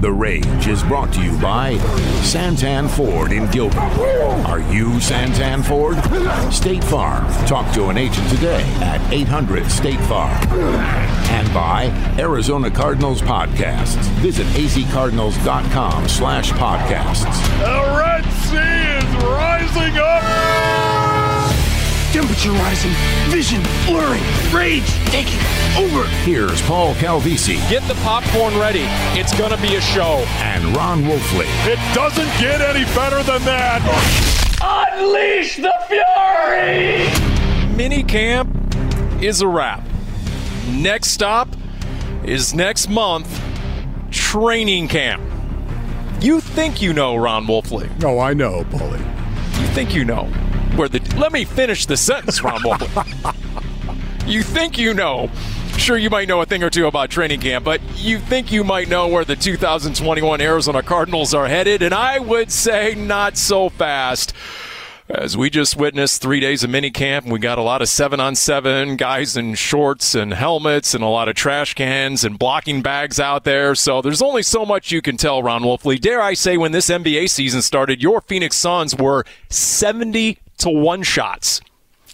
[0.00, 1.74] The Rage is brought to you by
[2.22, 3.80] Santan Ford in Gilbert.
[4.46, 5.96] Are you Santan Ford?
[6.54, 7.26] State Farm.
[7.46, 10.36] Talk to an agent today at 800 State Farm.
[10.52, 13.96] And by Arizona Cardinals Podcasts.
[14.20, 17.24] Visit azcardinals.com slash podcasts.
[17.58, 21.17] The Red Sea is rising up.
[22.12, 22.90] Temperature rising,
[23.30, 25.38] vision blurring, rage taking
[25.76, 26.06] over.
[26.24, 28.84] Here's Paul Calvisi Get the popcorn ready.
[29.18, 30.24] It's going to be a show.
[30.38, 31.44] and Ron Wolfley.
[31.66, 33.82] It doesn't get any better than that.
[34.62, 37.76] Unleash the fury!
[37.76, 38.50] Mini camp
[39.22, 39.86] is a wrap.
[40.70, 41.48] Next stop
[42.24, 43.28] is next month,
[44.10, 45.22] training camp.
[46.22, 47.90] You think you know, Ron Wolfley.
[48.02, 48.98] Oh, I know, Bully.
[48.98, 50.28] You think you know
[50.76, 51.00] where the.
[51.16, 54.28] Let me finish the sentence, Ron Wolfley.
[54.28, 55.30] you think you know.
[55.76, 58.64] Sure, you might know a thing or two about training camp, but you think you
[58.64, 63.68] might know where the 2021 Arizona Cardinals are headed, and I would say not so
[63.68, 64.34] fast.
[65.10, 68.20] As we just witnessed three days of mini camp, we got a lot of seven
[68.20, 72.82] on seven guys in shorts and helmets and a lot of trash cans and blocking
[72.82, 73.74] bags out there.
[73.74, 75.98] So there's only so much you can tell, Ron Wolfley.
[75.98, 81.02] Dare I say, when this NBA season started, your Phoenix Suns were 70 to one
[81.02, 81.60] shots.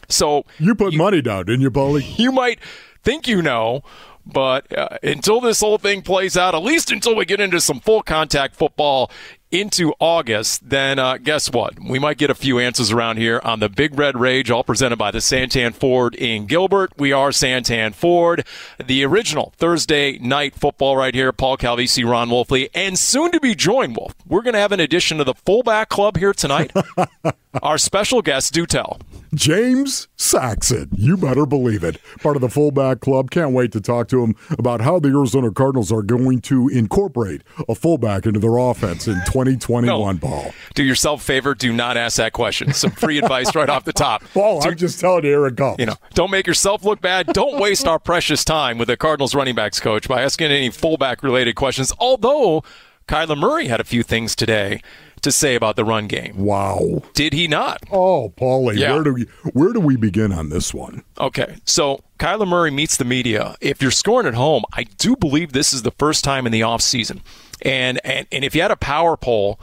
[0.08, 2.04] So You put money down, didn't you, Bully?
[2.16, 2.60] you might
[3.02, 3.82] think you know,
[4.26, 7.80] but uh, until this whole thing plays out, at least until we get into some
[7.80, 9.10] full contact football
[9.50, 11.78] into August, then uh, guess what?
[11.78, 14.96] We might get a few answers around here on the Big Red Rage, all presented
[14.96, 16.92] by the Santan Ford in Gilbert.
[16.96, 18.46] We are Santan Ford,
[18.84, 21.30] the original Thursday night football right here.
[21.30, 24.14] Paul Calvisi, Ron Wolfley, and soon to be joined, Wolf.
[24.26, 26.72] We're going to have an addition to the fullback club here tonight.
[27.62, 28.98] Our special guest, do tell.
[29.34, 30.88] James Saxon.
[30.96, 31.98] You better believe it.
[32.20, 33.30] Part of the fullback club.
[33.30, 37.42] Can't wait to talk to him about how the Arizona Cardinals are going to incorporate
[37.68, 40.12] a fullback into their offense in 2021 No.
[40.20, 40.52] ball.
[40.74, 41.54] Do yourself a favor.
[41.54, 42.72] Do not ask that question.
[42.72, 44.22] Some free advice right off the top.
[44.34, 45.76] Paul, Do- I'm just telling you, here it comes.
[45.78, 47.26] you know, don't make yourself look bad.
[47.28, 51.22] Don't waste our precious time with the Cardinals running backs coach by asking any fullback
[51.22, 51.92] related questions.
[51.98, 52.62] Although
[53.08, 54.80] Kyler Murray had a few things today
[55.24, 56.36] to say about the run game.
[56.38, 57.02] Wow.
[57.14, 57.82] Did he not?
[57.90, 58.92] Oh, Paulie, Yeah.
[58.94, 61.02] where do we where do we begin on this one?
[61.18, 63.56] Okay, so Kyler Murray meets the media.
[63.60, 66.60] If you're scoring at home, I do believe this is the first time in the
[66.60, 67.20] offseason.
[67.62, 69.58] And, and and if you had a power poll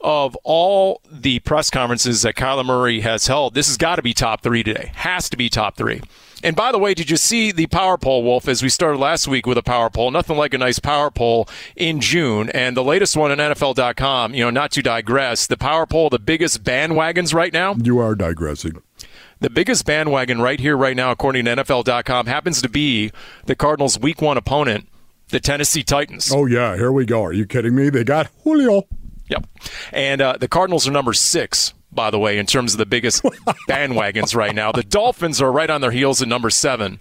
[0.00, 4.14] of all the press conferences that Kyler Murray has held, this has got to be
[4.14, 4.92] top three today.
[4.94, 6.00] Has to be top three.
[6.44, 9.26] And by the way, did you see the power poll, Wolf, as we started last
[9.26, 10.10] week with a power poll?
[10.12, 12.48] Nothing like a nice power poll in June.
[12.50, 16.18] And the latest one on NFL.com, you know, not to digress, the power poll, the
[16.20, 18.80] biggest bandwagons right now, You are digressing.
[19.40, 23.10] the biggest bandwagon right here, right now, according to NFL.com, happens to be
[23.46, 24.88] the Cardinals' Week One opponent,
[25.30, 26.30] the Tennessee Titans.
[26.32, 27.24] Oh yeah, here we go.
[27.24, 27.90] Are you kidding me?
[27.90, 28.84] They got Julio.
[29.28, 29.46] Yep.
[29.92, 33.22] And uh, the Cardinals are number six, by the way, in terms of the biggest
[33.68, 34.72] bandwagons right now.
[34.72, 37.00] The Dolphins are right on their heels at number seven.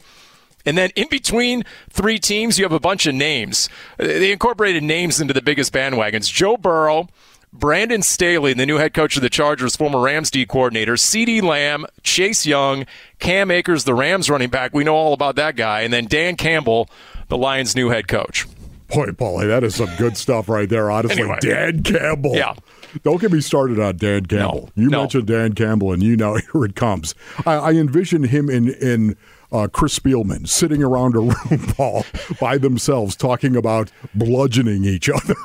[0.65, 3.69] And then in between three teams, you have a bunch of names.
[3.97, 6.31] They incorporated names into the biggest bandwagons.
[6.31, 7.07] Joe Burrow,
[7.53, 11.85] Brandon Staley, the new head coach of the Chargers, former Rams D coordinator, CeeDee Lamb,
[12.03, 12.85] Chase Young,
[13.19, 14.73] Cam Akers, the Rams running back.
[14.73, 15.81] We know all about that guy.
[15.81, 16.89] And then Dan Campbell,
[17.29, 18.45] the Lions' new head coach.
[18.89, 20.91] Boy, Paulie, that is some good stuff right there.
[20.91, 21.39] Honestly, Anyway.
[21.41, 22.35] Dan Campbell.
[22.35, 22.55] Yeah.
[23.03, 24.71] Don't get me started on Dan Campbell.
[24.75, 25.01] No, you no.
[25.01, 27.15] mentioned Dan Campbell, and you know here it comes.
[27.45, 29.15] I, I envision him in in
[29.51, 32.05] uh, Chris Spielman sitting around a room, Paul,
[32.39, 35.35] by themselves, talking about bludgeoning each other.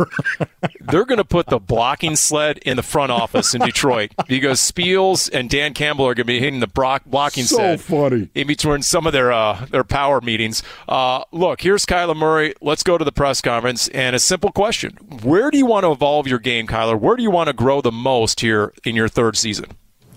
[0.81, 5.31] They're going to put the blocking sled in the front office in Detroit because Spiels
[5.33, 8.29] and Dan Campbell are going to be hitting the block, blocking So sled funny.
[8.35, 10.63] in between some of their uh, their power meetings.
[10.89, 12.55] Uh, look, here's Kyler Murray.
[12.61, 15.93] Let's go to the press conference and a simple question: Where do you want to
[15.93, 16.99] evolve your game, Kyler?
[16.99, 19.67] Where do you want to grow the most here in your third season?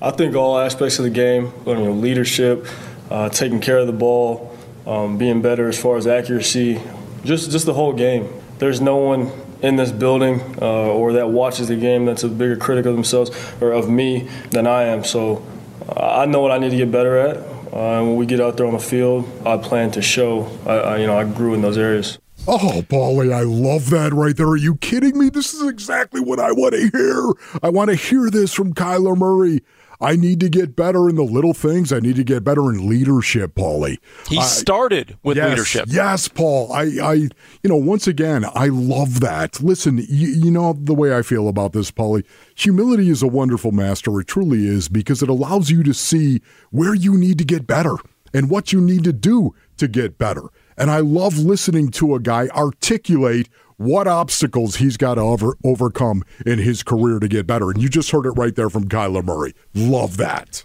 [0.01, 2.67] I think all aspects of the game, you know, leadership,
[3.09, 4.55] uh, taking care of the ball,
[4.85, 6.81] um, being better as far as accuracy,
[7.23, 8.29] just just the whole game.
[8.59, 9.31] There's no one
[9.61, 13.31] in this building uh, or that watches the game that's a bigger critic of themselves
[13.61, 15.03] or of me than I am.
[15.03, 15.45] So
[15.89, 17.37] uh, I know what I need to get better at.
[17.37, 20.47] Uh, when we get out there on the field, I plan to show.
[20.65, 22.19] I, I, you know, I grew in those areas.
[22.47, 24.47] Oh, Paulie, I love that right there.
[24.47, 25.29] Are you kidding me?
[25.29, 27.59] This is exactly what I want to hear.
[27.63, 29.61] I want to hear this from Kyler Murray.
[30.01, 31.91] I need to get better in the little things.
[31.93, 33.97] I need to get better in leadership, Paulie.
[34.27, 35.85] He started with yes, leadership.
[35.87, 36.71] Yes, Paul.
[36.71, 37.29] I, I, you
[37.63, 39.61] know, once again, I love that.
[39.61, 42.25] Listen, you, you know the way I feel about this, Paulie.
[42.55, 44.19] Humility is a wonderful master.
[44.19, 46.41] It truly is because it allows you to see
[46.71, 47.95] where you need to get better
[48.33, 50.43] and what you need to do to get better.
[50.77, 56.23] And I love listening to a guy articulate what obstacles he's got to over, overcome
[56.45, 57.69] in his career to get better.
[57.69, 59.53] And you just heard it right there from Kyler Murray.
[59.73, 60.63] Love that.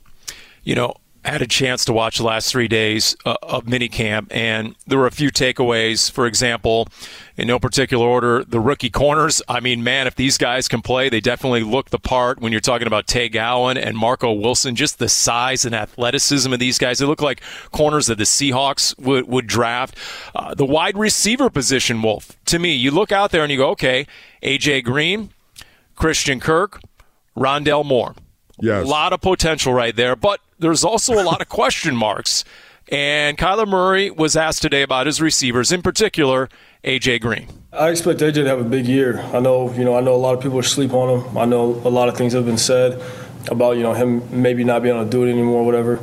[0.63, 4.75] You know, had a chance to watch the last three days uh, of minicamp, and
[4.87, 6.11] there were a few takeaways.
[6.11, 6.89] For example,
[7.37, 9.43] in no particular order, the rookie corners.
[9.47, 12.41] I mean, man, if these guys can play, they definitely look the part.
[12.41, 16.59] When you're talking about Tay Gowan and Marco Wilson, just the size and athleticism of
[16.59, 19.97] these guys, they look like corners that the Seahawks would, would draft.
[20.35, 22.37] Uh, the wide receiver position, Wolf.
[22.47, 24.07] To me, you look out there and you go, okay,
[24.43, 25.31] AJ Green,
[25.97, 26.81] Christian Kirk,
[27.37, 28.15] Rondale Moore.
[28.59, 28.85] Yes.
[28.85, 32.45] A lot of potential right there, but there's also a lot of question marks.
[32.91, 36.49] And Kyler Murray was asked today about his receivers, in particular,
[36.83, 37.47] AJ Green.
[37.73, 39.21] I expect AJ to have a big year.
[39.33, 41.39] I know, you know, I know a lot of people sleep on him.
[41.39, 43.01] I know a lot of things have been said
[43.49, 46.01] about, you know, him maybe not being able to do it anymore, whatever.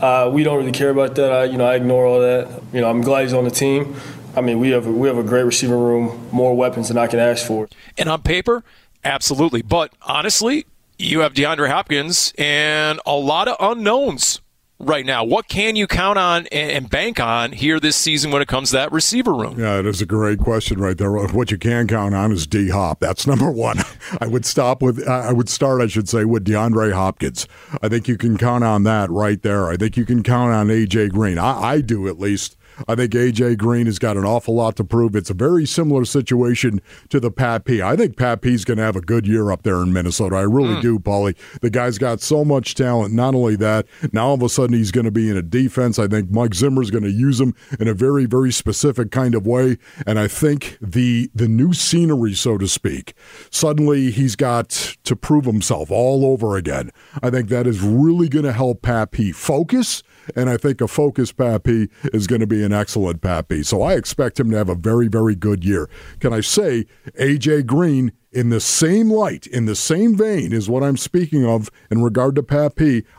[0.00, 1.30] Uh, we don't really care about that.
[1.30, 2.62] I, you know, I ignore all that.
[2.72, 3.94] You know, I'm glad he's on the team.
[4.34, 7.18] I mean, we have we have a great receiver room, more weapons than I can
[7.18, 7.68] ask for.
[7.98, 8.64] And on paper,
[9.04, 9.60] absolutely.
[9.60, 10.66] But honestly,
[11.00, 14.40] you have DeAndre Hopkins and a lot of unknowns
[14.78, 15.24] right now.
[15.24, 18.76] What can you count on and bank on here this season when it comes to
[18.76, 19.58] that receiver room?
[19.58, 21.10] Yeah, it is a great question right there.
[21.10, 23.00] What you can count on is D Hop.
[23.00, 23.78] That's number one.
[24.20, 25.06] I would stop with.
[25.08, 25.80] I would start.
[25.80, 27.46] I should say with DeAndre Hopkins.
[27.82, 29.68] I think you can count on that right there.
[29.68, 31.38] I think you can count on AJ Green.
[31.38, 32.56] I, I do at least.
[32.88, 35.14] I think AJ Green has got an awful lot to prove.
[35.14, 37.82] It's a very similar situation to the Pat P.
[37.82, 40.36] I think Pat P's going to have a good year up there in Minnesota.
[40.36, 40.82] I really mm.
[40.82, 41.36] do, Paulie.
[41.60, 43.14] The guy's got so much talent.
[43.14, 45.98] Not only that, now all of a sudden he's going to be in a defense.
[45.98, 49.46] I think Mike Zimmer's going to use him in a very, very specific kind of
[49.46, 49.78] way.
[50.06, 53.14] And I think the the new scenery, so to speak,
[53.50, 56.90] suddenly he's got to prove himself all over again.
[57.22, 60.02] I think that is really going to help Pat P focus
[60.36, 63.62] and I think a focused Pappy is going to be an excellent Pappy.
[63.62, 65.88] So I expect him to have a very, very good year.
[66.20, 66.86] Can I say
[67.18, 71.68] AJ Green in the same light, in the same vein is what I'm speaking of
[71.90, 72.74] in regard to Pat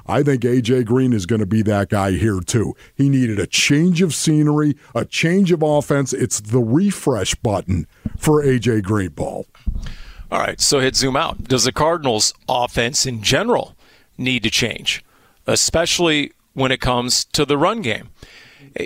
[0.07, 2.73] I think AJ Green is going to be that guy here too.
[2.95, 6.13] He needed a change of scenery, a change of offense.
[6.13, 7.87] It's the refresh button
[8.17, 9.47] for AJ Green ball.
[10.31, 11.43] All right, so hit zoom out.
[11.43, 13.75] Does the Cardinals offense in general
[14.17, 15.03] need to change?
[15.45, 18.09] Especially when it comes to the run game.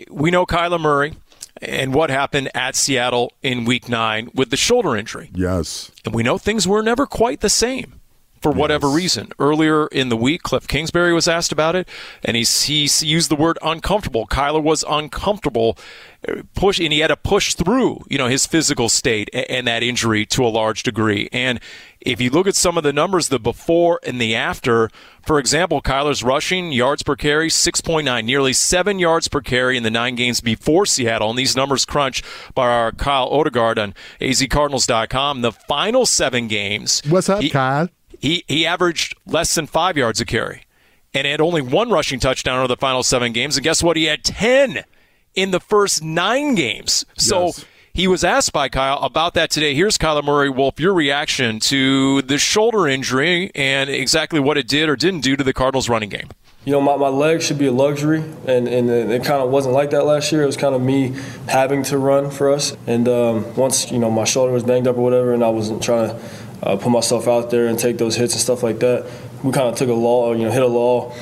[0.10, 1.14] We know Kyler Murray
[1.62, 5.30] and what happened at Seattle in week nine with the shoulder injury.
[5.34, 5.92] Yes.
[6.04, 8.02] And we know things were never quite the same
[8.42, 8.96] for whatever yes.
[8.96, 9.32] reason.
[9.40, 11.88] Earlier in the week, Cliff Kingsbury was asked about it,
[12.24, 14.28] and he, he used the word uncomfortable.
[14.28, 15.78] Kyler was uncomfortable,
[16.28, 19.68] uh, push, and he had to push through, you know, his physical state and, and
[19.68, 21.28] that injury to a large degree.
[21.32, 21.60] And
[22.02, 24.92] if you look at some of the numbers, the before and the after,
[25.26, 29.90] for example, Kyler's rushing yards per carry, 6.9, nearly seven yards per carry in the
[29.90, 31.32] nine games before Seattle.
[31.32, 32.24] And these numbers crunch
[32.54, 35.42] by our Kyle Odegard on azcardinals.com.
[35.42, 37.02] The final seven games.
[37.10, 37.90] What's up, he, Kyle?
[38.20, 40.66] He, he averaged less than five yards a carry
[41.14, 43.58] and had only one rushing touchdown over the final seven games.
[43.58, 43.98] And guess what?
[43.98, 44.84] He had 10
[45.34, 47.06] in the first nine games.
[47.18, 47.48] So.
[47.48, 49.74] Yes he was asked by Kyle about that today.
[49.74, 50.50] Here's Kyler Murray.
[50.50, 55.38] Wolf, your reaction to the shoulder injury and exactly what it did or didn't do
[55.38, 56.28] to the Cardinals running game.
[56.66, 59.76] You know, my, my leg should be a luxury, and, and it kind of wasn't
[59.76, 60.44] like that last year.
[60.44, 61.16] It was kind of me
[61.48, 62.76] having to run for us.
[62.86, 65.82] And um, once, you know, my shoulder was banged up or whatever, and I wasn't
[65.82, 66.22] trying to
[66.64, 69.10] uh, put myself out there and take those hits and stuff like that,
[69.42, 71.16] we kind of took a law, you know, hit a law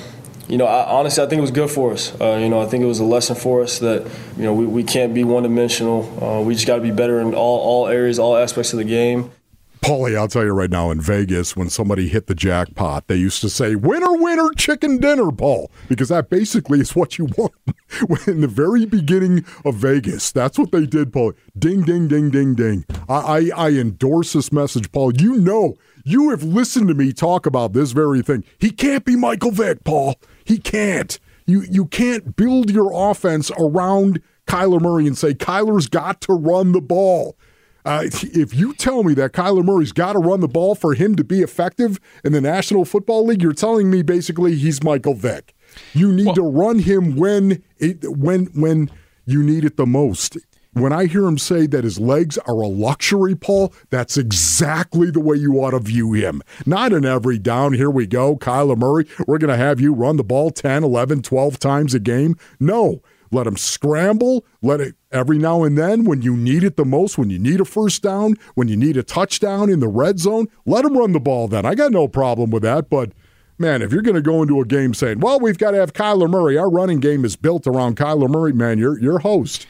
[0.48, 2.20] you know, I, honestly, I think it was good for us.
[2.20, 4.06] Uh, you know, I think it was a lesson for us that
[4.38, 6.04] you know we, we can't be one dimensional.
[6.24, 8.86] Uh, we just got to be better in all all areas, all aspects of the
[8.86, 9.32] game.
[9.84, 13.42] Paulie, I'll tell you right now, in Vegas, when somebody hit the jackpot, they used
[13.42, 17.52] to say, winner, winner, chicken dinner, Paul, because that basically is what you want.
[18.28, 21.34] in the very beginning of Vegas, that's what they did, Paul.
[21.60, 22.86] Ding, ding, ding, ding, ding.
[23.10, 25.14] I, I, I endorse this message, Paul.
[25.16, 28.46] You know, you have listened to me talk about this very thing.
[28.60, 30.16] He can't be Michael Vick, Paul.
[30.46, 31.20] He can't.
[31.46, 36.72] You you can't build your offense around Kyler Murray and say Kyler's got to run
[36.72, 37.36] the ball.
[37.86, 41.18] Uh, if you tell me that Kyler Murray's got to run the ball for him
[41.18, 45.54] to be effective in the National Football League, you're telling me basically he's Michael Vick.
[45.94, 48.90] You need well, to run him when it, when when
[49.26, 50.38] you need it the most.
[50.74, 55.20] When I hear him say that his legs are a luxury, Paul, that's exactly the
[55.20, 56.42] way you ought to view him.
[56.66, 60.18] Not in every down, here we go, Kyler Murray, we're going to have you run
[60.18, 62.36] the ball 10, 11, 12 times a game.
[62.60, 63.02] No,
[63.32, 67.18] let him scramble, let it every now and then when you need it the most,
[67.18, 70.48] when you need a first down, when you need a touchdown in the red zone,
[70.66, 71.66] let him run the ball then.
[71.66, 73.12] I got no problem with that, but
[73.58, 75.94] man, if you're going to go into a game saying, "Well, we've got to have
[75.94, 76.58] Kyler Murray.
[76.58, 79.66] Our running game is built around Kyler Murray," man, you're you're host.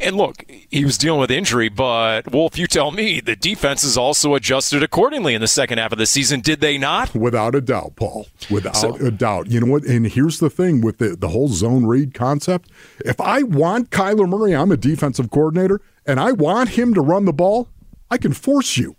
[0.00, 3.96] And look, he was dealing with injury, but Wolf, you tell me the defense is
[3.96, 7.14] also adjusted accordingly in the second half of the season, did they not?
[7.14, 8.26] Without a doubt, Paul.
[8.50, 9.50] Without so, a doubt.
[9.50, 9.84] You know what?
[9.84, 12.70] And here's the thing with the, the whole zone read concept.
[13.04, 17.24] If I want Kyler Murray, I'm a defensive coordinator, and I want him to run
[17.24, 17.68] the ball,
[18.10, 18.96] I can force you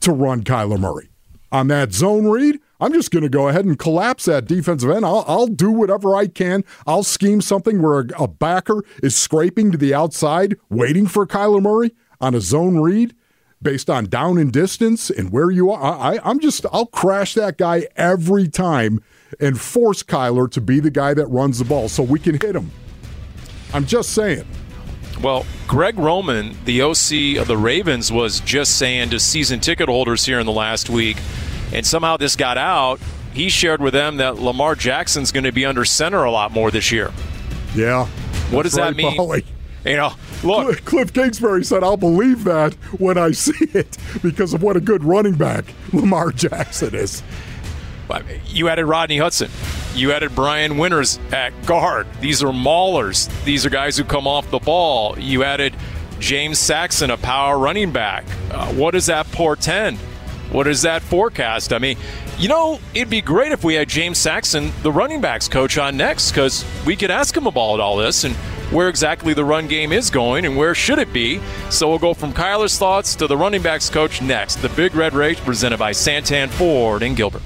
[0.00, 1.08] to run Kyler Murray.
[1.50, 5.04] On that zone read, I'm just going to go ahead and collapse that defensive end.
[5.04, 6.64] I'll, I'll do whatever I can.
[6.86, 11.62] I'll scheme something where a, a, backer is scraping to the outside, waiting for Kyler
[11.62, 13.14] Murray on a zone read
[13.62, 15.98] based on down and distance and where you are.
[15.98, 19.02] I, I'm just, I'll crash that guy every time
[19.40, 22.54] and force Kyler to be the guy that runs the ball so we can hit
[22.54, 22.70] him.
[23.72, 24.46] I'm just saying.
[25.22, 30.26] Well, Greg Roman, the OC of the Ravens, was just saying to season ticket holders
[30.26, 31.16] here in the last week
[31.72, 33.00] and somehow this got out.
[33.32, 36.70] He shared with them that Lamar Jackson's going to be under center a lot more
[36.70, 37.12] this year.
[37.74, 38.06] Yeah.
[38.50, 39.16] What does right, that mean?
[39.16, 39.44] Paulie.
[39.84, 40.84] You know, look.
[40.84, 45.04] Cliff Kingsbury said, I'll believe that when I see it because of what a good
[45.04, 47.22] running back Lamar Jackson is.
[48.46, 49.50] You added Rodney Hudson.
[49.94, 52.06] You added Brian Winters at guard.
[52.20, 53.28] These are maulers.
[53.44, 55.18] These are guys who come off the ball.
[55.18, 55.74] You added
[56.18, 58.24] James Saxon, a power running back.
[58.50, 59.98] Uh, what does that portend?
[60.50, 61.72] What is that forecast?
[61.72, 61.96] I mean,
[62.38, 65.96] you know, it'd be great if we had James Saxon, the running backs coach, on
[65.96, 68.34] next because we could ask him about all this and
[68.70, 71.40] where exactly the run game is going and where should it be.
[71.70, 74.56] So we'll go from Kyler's thoughts to the running backs coach next.
[74.56, 77.42] The Big Red Rage presented by Santan Ford in Gilbert.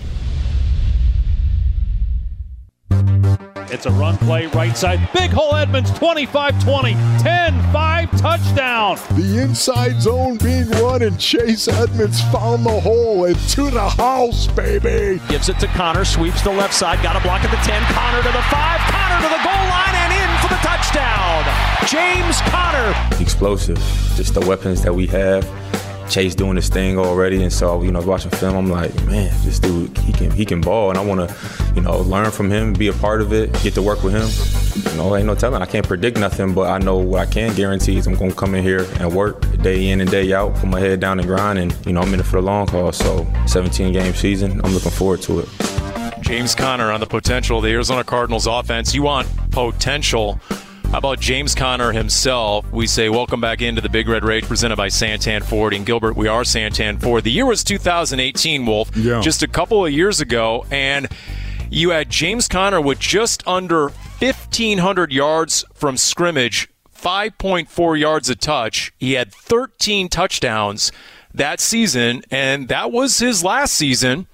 [3.72, 5.08] It's a run play right side.
[5.14, 8.98] Big hole Edmonds 25 20, 10 5 touchdown.
[9.16, 14.48] The inside zone being run, and Chase Edmonds found the hole and to the house,
[14.48, 15.20] baby.
[15.28, 17.82] Gives it to Conner, sweeps the left side, got a block at the 10.
[17.94, 21.44] Conner to the 5, Conner to the goal line, and in for the touchdown.
[21.86, 23.22] James Conner.
[23.22, 23.78] Explosive,
[24.16, 25.44] just the weapons that we have
[26.10, 29.58] Chase doing his thing already, and so you know, watching film, I'm like, man, this
[29.58, 32.72] dude, he can he can ball, and I want to, you know, learn from him,
[32.72, 34.92] be a part of it, get to work with him.
[34.92, 35.62] You know, ain't no telling.
[35.62, 38.54] I can't predict nothing, but I know what I can guarantee is I'm gonna come
[38.54, 41.58] in here and work day in and day out, put my head down and grind,
[41.58, 42.92] and you know, I'm in it for the long haul.
[42.92, 45.48] So, 17 game season, I'm looking forward to it.
[46.20, 48.94] James Conner on the potential of the Arizona Cardinals offense.
[48.94, 50.40] You want potential
[50.90, 52.68] how about James Conner himself?
[52.72, 55.72] We say, Welcome back into the Big Red Rage presented by Santan Ford.
[55.72, 57.22] and Gilbert, we are Santan Ford.
[57.22, 59.20] The year was 2018, Wolf, yeah.
[59.20, 60.66] just a couple of years ago.
[60.68, 61.06] And
[61.70, 68.92] you had James Conner with just under 1,500 yards from scrimmage, 5.4 yards a touch.
[68.98, 70.90] He had 13 touchdowns
[71.32, 74.26] that season, and that was his last season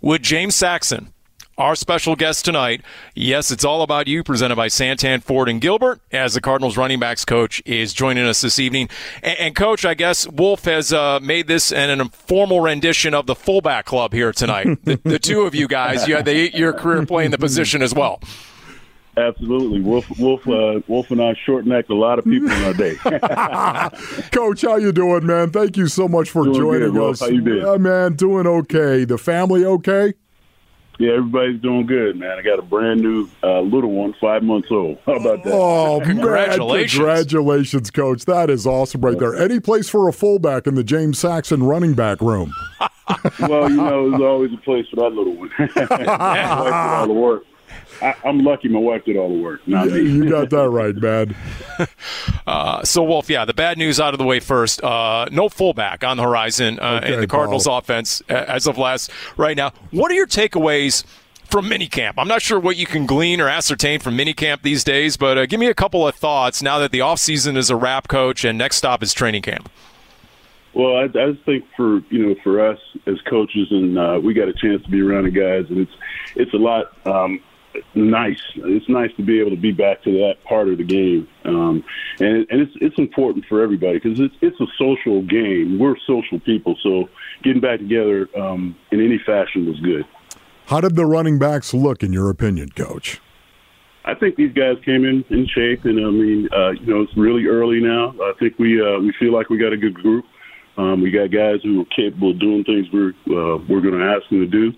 [0.00, 1.12] with James Saxon
[1.60, 2.80] our special guest tonight.
[3.14, 6.98] Yes, it's all about you, presented by Santan Ford and Gilbert, as the Cardinals running
[6.98, 8.88] backs coach is joining us this evening.
[9.22, 13.26] And, and coach, I guess Wolf has uh, made this an, an, informal rendition of
[13.26, 14.78] the fullback club here tonight.
[14.84, 17.94] the, the, two of you guys, you had the eight-year career playing the position as
[17.94, 18.20] well.
[19.18, 20.06] Absolutely, Wolf.
[20.18, 20.48] Wolf.
[20.48, 22.94] Uh, Wolf and I short necked a lot of people in our day.
[24.30, 25.50] Coach, how you doing, man?
[25.50, 27.20] Thank you so much for doing joining good, us.
[27.20, 27.66] How you doing?
[27.66, 29.04] Yeah, man, doing okay.
[29.04, 30.14] The family okay?
[31.00, 32.38] Yeah, everybody's doing good, man.
[32.38, 34.98] I got a brand new uh, little one, five months old.
[35.06, 35.54] How about that?
[35.54, 36.98] Oh, congratulations.
[37.00, 38.26] Man, congratulations, coach.
[38.26, 39.34] That is awesome right there.
[39.34, 42.52] Any place for a fullback in the James Saxon running back room?
[43.40, 45.50] well, you know, there's always a place for that little one.
[46.70, 47.44] all the work.
[48.02, 49.66] I, am lucky my wife did all the work.
[49.66, 50.00] Not me.
[50.02, 51.34] you got that right, man.
[52.46, 54.82] Uh, so, Wolf, yeah, the bad news out of the way first.
[54.82, 57.78] Uh, no fullback on the horizon uh, okay, in the Cardinals' Paul.
[57.78, 59.70] offense as of last right now.
[59.92, 61.04] What are your takeaways
[61.44, 62.14] from minicamp?
[62.18, 65.46] I'm not sure what you can glean or ascertain from minicamp these days, but uh,
[65.46, 68.58] give me a couple of thoughts now that the offseason is a wrap, coach, and
[68.58, 69.70] next stop is training camp.
[70.72, 74.48] Well, I, I think for you know for us as coaches, and uh, we got
[74.48, 75.92] a chance to be around the guys, and it's
[76.36, 76.92] it's a lot.
[77.06, 77.40] Um,
[77.94, 78.40] nice.
[78.56, 81.84] It's nice to be able to be back to that part of the game, um,
[82.18, 85.78] and it, and it's it's important for everybody because it's it's a social game.
[85.78, 87.08] We're social people, so
[87.42, 90.04] getting back together um, in any fashion was good.
[90.66, 93.20] How did the running backs look, in your opinion, Coach?
[94.04, 97.16] I think these guys came in in shape, and I mean, uh, you know, it's
[97.16, 98.14] really early now.
[98.22, 100.24] I think we uh, we feel like we got a good group.
[100.78, 104.04] Um, we got guys who are capable of doing things we're uh, we're going to
[104.04, 104.72] ask them to do.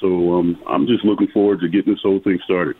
[0.00, 2.76] So um, I'm just looking forward to getting this whole thing started.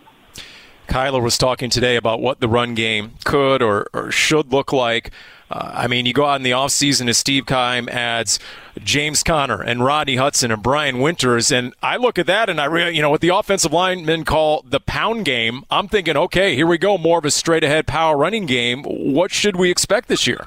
[0.91, 5.13] Kyler was talking today about what the run game could or, or should look like.
[5.49, 8.41] Uh, I mean, you go out in the offseason as Steve Keim adds
[8.79, 12.65] James Conner and Rodney Hudson and Brian Winters, and I look at that and I,
[12.65, 15.65] re- you know, what the offensive linemen call the pound game.
[15.71, 18.83] I'm thinking, okay, here we go, more of a straight ahead power running game.
[18.83, 20.45] What should we expect this year?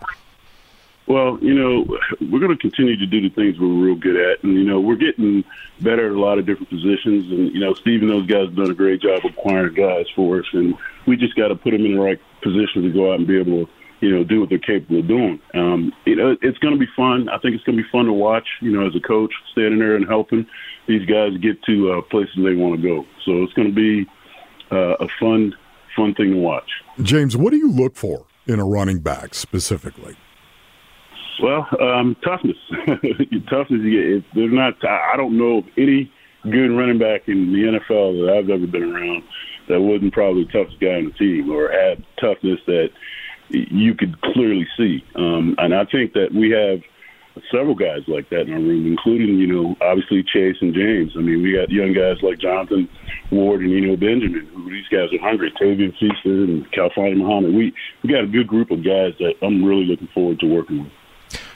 [1.05, 1.85] Well, you know,
[2.21, 4.79] we're going to continue to do the things we're real good at, and you know,
[4.79, 5.43] we're getting
[5.81, 7.29] better at a lot of different positions.
[7.29, 10.39] And you know, Steve and those guys have done a great job acquiring guys for
[10.39, 13.19] us, and we just got to put them in the right position to go out
[13.19, 15.41] and be able to, you know, do what they're capable of doing.
[15.53, 17.27] Um, you know, it's going to be fun.
[17.27, 18.47] I think it's going to be fun to watch.
[18.61, 20.47] You know, as a coach, standing there and helping
[20.87, 23.05] these guys get to uh, places they want to go.
[23.25, 24.09] So it's going to be
[24.71, 25.53] uh, a fun,
[25.97, 26.69] fun thing to watch.
[27.01, 30.15] James, what do you look for in a running back specifically?
[31.41, 32.57] Well, um, toughness.
[33.49, 33.81] toughness.
[33.83, 34.73] If they're not.
[34.83, 36.11] I don't know of any
[36.43, 39.23] good running back in the NFL that I've ever been around
[39.69, 42.89] that wasn't probably the toughest guy on the team or had toughness that
[43.49, 45.03] you could clearly see.
[45.15, 46.81] Um, and I think that we have
[47.51, 51.13] several guys like that in our room, including, you know, obviously Chase and James.
[51.15, 52.89] I mean, we got young guys like Jonathan
[53.31, 55.51] Ward and, know, Benjamin, who these guys are hungry.
[55.59, 57.53] Tavien Feaster and Khalfani Muhammad.
[57.53, 57.73] We,
[58.03, 60.91] we got a good group of guys that I'm really looking forward to working with.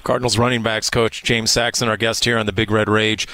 [0.08, 3.28] Cardinals running backs coach James Saxon, our guest here on the Big Red Rage.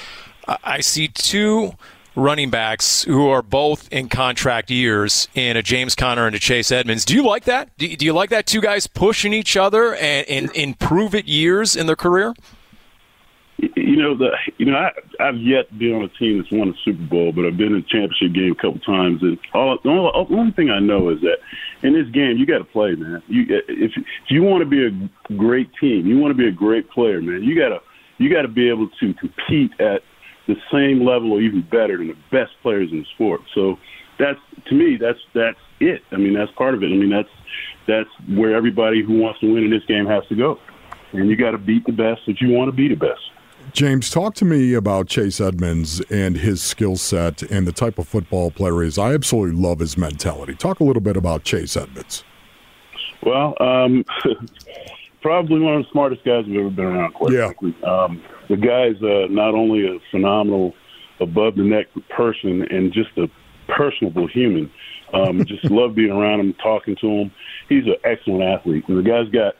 [0.64, 1.74] I see two
[2.16, 6.72] running backs who are both in contract years in a James Conner and a Chase
[6.72, 7.04] Edmonds.
[7.04, 7.70] Do you like that?
[7.78, 11.86] Do you like that two guys pushing each other and, and improve it years in
[11.86, 12.34] their career?
[13.58, 16.68] You know, the you know I, I've yet to be on a team that's won
[16.68, 19.78] a Super Bowl, but I've been in a championship game a couple times, and all
[19.82, 21.38] the only, the only thing I know is that
[21.82, 23.22] in this game you got to play, man.
[23.28, 26.52] You if, if you want to be a great team, you want to be a
[26.52, 27.44] great player, man.
[27.44, 27.78] You gotta
[28.18, 30.02] you got to be able to compete at
[30.46, 33.40] the same level or even better than the best players in the sport.
[33.54, 33.76] So
[34.18, 36.02] that's to me that's that's it.
[36.10, 36.86] I mean that's part of it.
[36.86, 37.28] I mean that's
[37.86, 40.58] that's where everybody who wants to win in this game has to go,
[41.12, 43.20] and you got to beat the best that you want to be the best.
[43.74, 48.06] James, talk to me about Chase Edmonds and his skill set and the type of
[48.06, 48.98] football player he is.
[48.98, 50.54] I absolutely love his mentality.
[50.54, 52.22] Talk a little bit about Chase Edmonds.
[53.24, 54.04] Well, um,
[55.22, 57.14] probably one of the smartest guys I've ever been around.
[57.14, 57.50] Quite yeah.
[57.82, 60.72] Um, the guy's uh, not only a phenomenal
[61.18, 63.26] above the neck person and just a
[63.66, 64.70] personable human.
[65.12, 67.32] Um, just love being around him, talking to him.
[67.68, 69.54] He's an excellent athlete, and the guy's got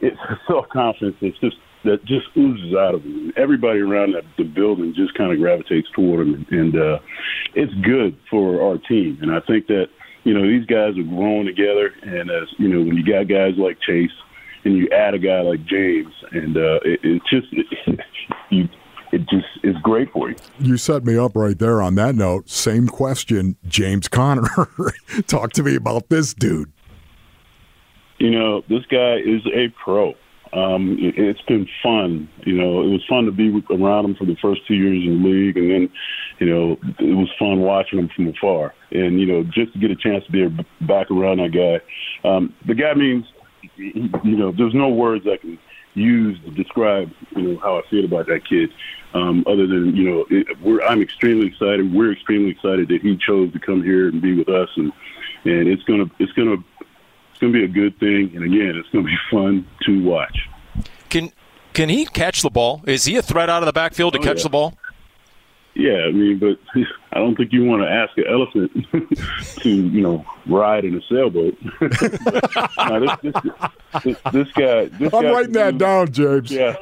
[0.00, 1.16] it's self confidence.
[1.20, 3.32] It's just that just oozes out of him.
[3.36, 6.98] Everybody around that, the building just kind of gravitates toward him, and uh,
[7.54, 9.18] it's good for our team.
[9.20, 9.86] And I think that
[10.24, 13.54] you know these guys are growing together, and as you know, when you got guys
[13.56, 14.10] like Chase
[14.64, 18.00] and you add a guy like James, and uh, it, it just it,
[18.50, 18.68] you.
[19.14, 20.36] It just is great for you.
[20.58, 22.48] You set me up right there on that note.
[22.48, 24.48] Same question, James Conner.
[25.26, 26.72] Talk to me about this dude.
[28.16, 30.14] You know, this guy is a pro
[30.52, 32.28] um, it, it's been fun.
[32.44, 35.22] You know, it was fun to be around him for the first two years in
[35.22, 35.90] the league, and then,
[36.38, 38.74] you know, it was fun watching him from afar.
[38.90, 40.48] And you know, just to get a chance to be
[40.82, 43.24] back around that guy, um, the guy means,
[43.76, 45.58] you know, there's no words I can
[45.94, 48.70] use to describe, you know, how I feel about that kid.
[49.14, 51.92] Um, other than you know, it, we're, I'm extremely excited.
[51.92, 54.92] We're extremely excited that he chose to come here and be with us, and
[55.44, 56.56] and it's gonna it's gonna
[57.42, 60.48] going to be a good thing, and again, it's going to be fun to watch.
[61.10, 61.32] Can
[61.74, 62.82] can he catch the ball?
[62.86, 64.42] Is he a threat out of the backfield to oh, catch yeah.
[64.44, 64.74] the ball?
[65.74, 66.58] Yeah, I mean, but
[67.12, 68.70] I don't think you want to ask an elephant
[69.62, 71.56] to, you know, ride in a sailboat.
[71.80, 73.34] no, this, this,
[74.04, 74.84] this, this, guy.
[74.86, 76.50] This I'm guy writing that down, James.
[76.50, 76.76] Yeah.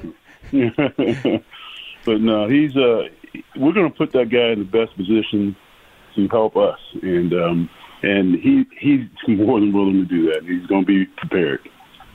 [2.04, 2.76] but no, he's.
[2.76, 3.08] uh
[3.56, 5.56] We're going to put that guy in the best position
[6.16, 7.70] to help us, and um,
[8.02, 10.42] and he he's more than willing to do that.
[10.44, 11.60] He's going to be prepared.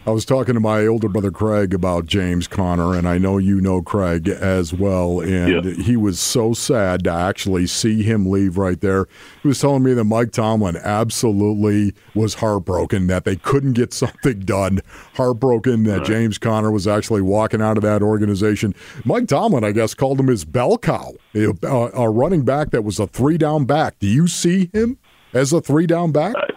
[0.07, 3.59] I was talking to my older brother Craig about James Conner, and I know you
[3.59, 5.19] know Craig as well.
[5.19, 9.07] And he was so sad to actually see him leave right there.
[9.41, 14.41] He was telling me that Mike Tomlin absolutely was heartbroken that they couldn't get something
[14.41, 14.81] done.
[15.15, 16.07] Heartbroken that right.
[16.07, 18.75] James Conner was actually walking out of that organization.
[19.05, 22.99] Mike Tomlin, I guess, called him his bell cow, a, a running back that was
[22.99, 23.97] a three down back.
[23.97, 24.99] Do you see him
[25.35, 26.35] as a three down back?
[26.35, 26.47] Uh,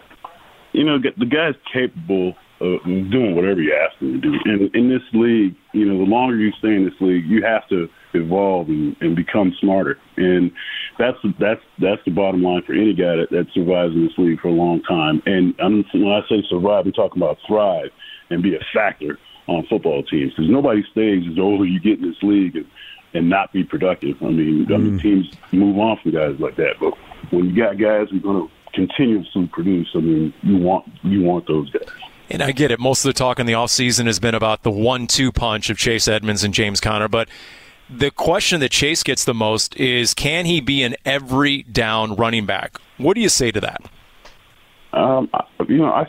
[0.71, 4.39] you know, the guy's capable of doing whatever you ask him to do.
[4.45, 7.67] And in this league, you know, the longer you stay in this league, you have
[7.69, 9.97] to evolve and, and become smarter.
[10.17, 10.51] And
[10.97, 14.41] that's that's that's the bottom line for any guy that, that survives in this league
[14.41, 15.21] for a long time.
[15.25, 17.91] And I'm, when I say survive, I'm talking about thrive
[18.29, 21.99] and be a factor on football teams because nobody stays as old as you get
[21.99, 22.67] in this league and,
[23.13, 24.21] and not be productive.
[24.21, 24.73] I mean, mm.
[24.73, 26.93] I mean, teams move on from guys like that, but
[27.31, 31.23] when you got guys who are going to continuously produce, I mean, you want you
[31.23, 31.87] want those guys.
[32.29, 32.79] And I get it.
[32.79, 36.07] Most of the talk in the offseason has been about the one-two punch of Chase
[36.07, 37.27] Edmonds and James Conner, but
[37.89, 42.45] the question that Chase gets the most is can he be an every down running
[42.45, 42.77] back?
[42.97, 43.81] What do you say to that?
[44.93, 45.29] Um,
[45.67, 46.05] you know, I,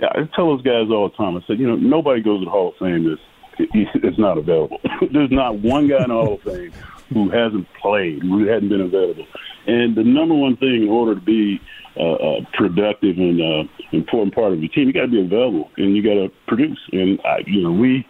[0.00, 1.36] I tell those guys all the time.
[1.36, 3.20] I said, you know, nobody goes to the Hall of Fame that's
[3.74, 4.78] it's not available.
[5.12, 6.72] There's not one guy in the Hall of Fame
[7.12, 9.26] who hasn't played, who hadn't been available.
[9.66, 11.60] And the number one thing in order to be
[11.96, 15.70] uh, uh, productive and uh, important part of your team, you got to be available
[15.76, 16.78] and you got to produce.
[16.92, 18.06] And I, you know, we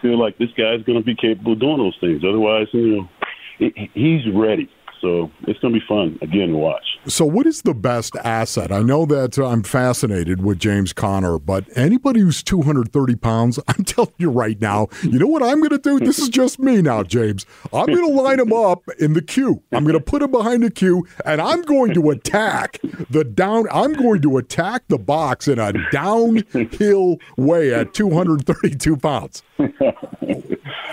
[0.00, 2.22] feel like this guy's going to be capable of doing those things.
[2.26, 3.08] Otherwise, you
[3.60, 4.68] know, he's ready.
[5.00, 6.84] So it's going to be fun again to watch.
[7.06, 8.72] So, what is the best asset?
[8.72, 13.84] I know that uh, I'm fascinated with James Conner, but anybody who's 230 pounds, I'm
[13.84, 16.00] telling you right now, you know what I'm going to do?
[16.00, 17.46] This is just me now, James.
[17.72, 19.62] I'm going to line him up in the queue.
[19.72, 23.66] I'm going to put him behind the queue, and I'm going to attack the down.
[23.70, 29.42] I'm going to attack the box in a downhill way at 232 pounds.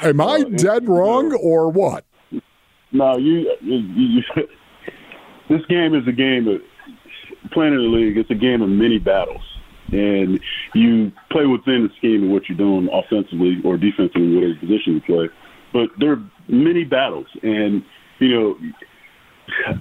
[0.01, 2.05] Am I oh, dead wrong or what?
[2.95, 4.21] No, you, you, you
[5.49, 6.61] this game is a game of
[7.51, 8.17] playing in the league.
[8.17, 9.43] It's a game of many battles,
[9.91, 10.39] and
[10.73, 15.01] you play within the scheme of what you're doing offensively or defensively, whatever position you
[15.01, 15.29] play.
[15.73, 17.83] But there are many battles, and
[18.19, 18.57] you know,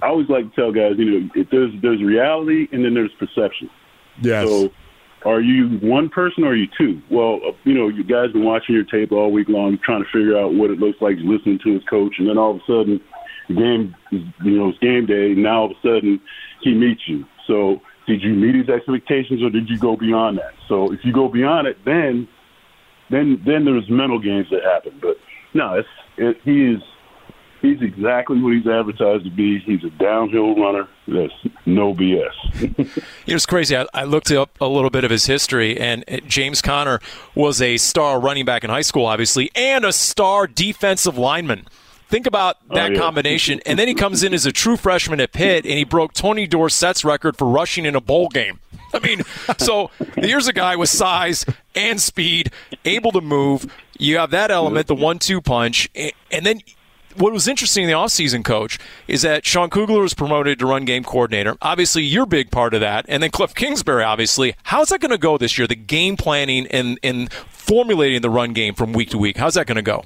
[0.01, 3.69] I always like to tell guys, you know, there's there's reality and then there's perception.
[4.21, 4.45] Yes.
[4.45, 4.71] So
[5.25, 7.01] are you one person or are you two?
[7.09, 10.09] Well, uh, you know, you guys been watching your tape all week long, trying to
[10.13, 12.65] figure out what it looks like listening to his coach, and then all of a
[12.67, 13.01] sudden,
[13.49, 15.33] game, you know, it's game day.
[15.33, 16.21] Now all of a sudden,
[16.61, 17.25] he meets you.
[17.47, 20.53] So, did you meet his expectations, or did you go beyond that?
[20.69, 22.27] So, if you go beyond it, then,
[23.09, 24.99] then, then there's mental games that happen.
[25.01, 25.17] But
[25.53, 26.81] no, it's it, he is
[27.65, 29.59] he's exactly what he's advertised to be.
[29.59, 30.87] He's a downhill runner.
[31.07, 31.33] That's
[31.65, 32.31] no BS.
[32.77, 33.75] know, it's crazy.
[33.75, 36.99] I, I, looked up a little bit of his history, and uh, James Conner
[37.33, 41.65] was a star running back in high school, obviously, and a star defensive lineman.
[42.07, 42.99] Think about oh, that oh, yeah.
[42.99, 43.61] combination.
[43.65, 46.47] And then he comes in as a true freshman at Pitt, and he broke Tony
[46.47, 48.59] Dorsett's record for rushing in a bowl game.
[48.93, 49.23] I mean,
[49.57, 52.51] so here's a guy with size and speed,
[52.85, 53.71] able to move.
[53.97, 56.61] You have that element, the one-two punch, and then
[57.17, 60.85] what was interesting in the offseason, coach, is that Sean Kugler was promoted to run
[60.85, 61.57] game coordinator.
[61.61, 63.05] Obviously, you're a big part of that.
[63.07, 64.55] And then Cliff Kingsbury, obviously.
[64.63, 65.67] How's that going to go this year?
[65.67, 69.37] The game planning and, and formulating the run game from week to week.
[69.37, 70.03] How's that going to go?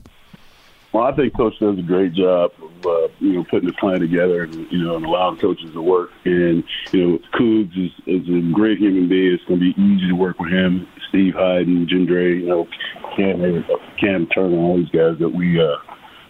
[0.91, 3.99] Well, I think Coach does a great job of uh, you know putting the plan
[3.99, 6.09] together and you know and allowing coaches to work.
[6.25, 9.35] And you know, Cougs is, is a great human being.
[9.35, 10.87] It's going to be easy to work with him.
[11.09, 12.67] Steve Heiden and Gendre, you know,
[13.15, 13.65] Cam,
[13.99, 15.75] Cam Turner, all these guys that we uh,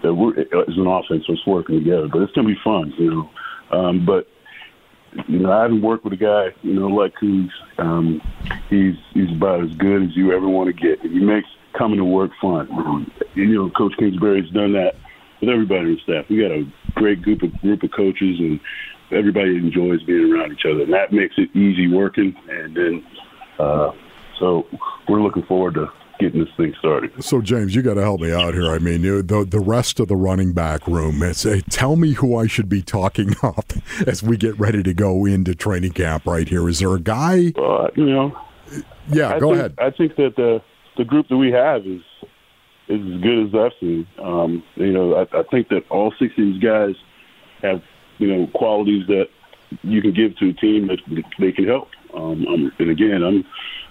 [0.01, 2.07] that we're as an offense was working together.
[2.07, 3.29] But it's gonna be fun, you know.
[3.71, 4.27] Um, but
[5.27, 8.21] you know, I haven't worked with a guy, you know, like who's um,
[8.69, 11.01] he's he's about as good as you ever want to get.
[11.01, 13.11] He makes coming to work fun.
[13.35, 14.95] You know, Coach Kingsbury's done that
[15.41, 16.25] with everybody on staff.
[16.29, 18.59] We got a great group of group of coaches, and
[19.11, 22.35] everybody enjoys being around each other, and that makes it easy working.
[22.49, 23.05] And then,
[23.57, 23.91] uh,
[24.39, 24.67] so
[25.07, 27.23] we're looking forward to getting this thing started.
[27.23, 28.69] So, James, you got to help me out here.
[28.69, 31.23] I mean, the the rest of the running back room.
[31.23, 33.73] It's, uh, tell me who I should be talking up
[34.05, 36.25] as we get ready to go into training camp.
[36.25, 37.53] Right here, is there a guy?
[37.57, 38.37] Uh, you know,
[39.09, 39.73] yeah, I go think, ahead.
[39.79, 40.61] I think that the
[40.97, 42.01] the group that we have is
[42.89, 44.07] is as good as I've seen.
[44.21, 46.95] Um, you know, I, I think that all six of these guys
[47.61, 47.81] have
[48.17, 49.27] you know qualities that
[49.83, 50.99] you can give to a team that
[51.39, 51.89] they can help.
[52.13, 53.45] Um, um and again, I'm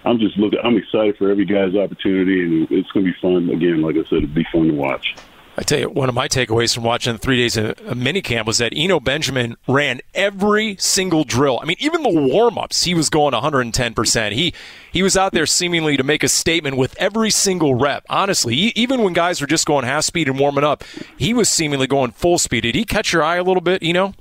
[0.05, 0.59] I'm just looking.
[0.63, 3.51] I'm excited for every guy's opportunity, and it's going to be fun.
[3.51, 5.15] Again, like I said, it'll be fun to watch.
[5.59, 8.59] I tell you, one of my takeaways from watching the three days of minicamp was
[8.59, 11.59] that Eno Benjamin ran every single drill.
[11.61, 14.33] I mean, even the warm-ups, he was going 110%.
[14.33, 14.55] He
[14.93, 18.07] he was out there seemingly to make a statement with every single rep.
[18.09, 20.85] Honestly, even when guys were just going half speed and warming up,
[21.17, 22.61] he was seemingly going full speed.
[22.61, 24.15] Did he catch your eye a little bit, Eno?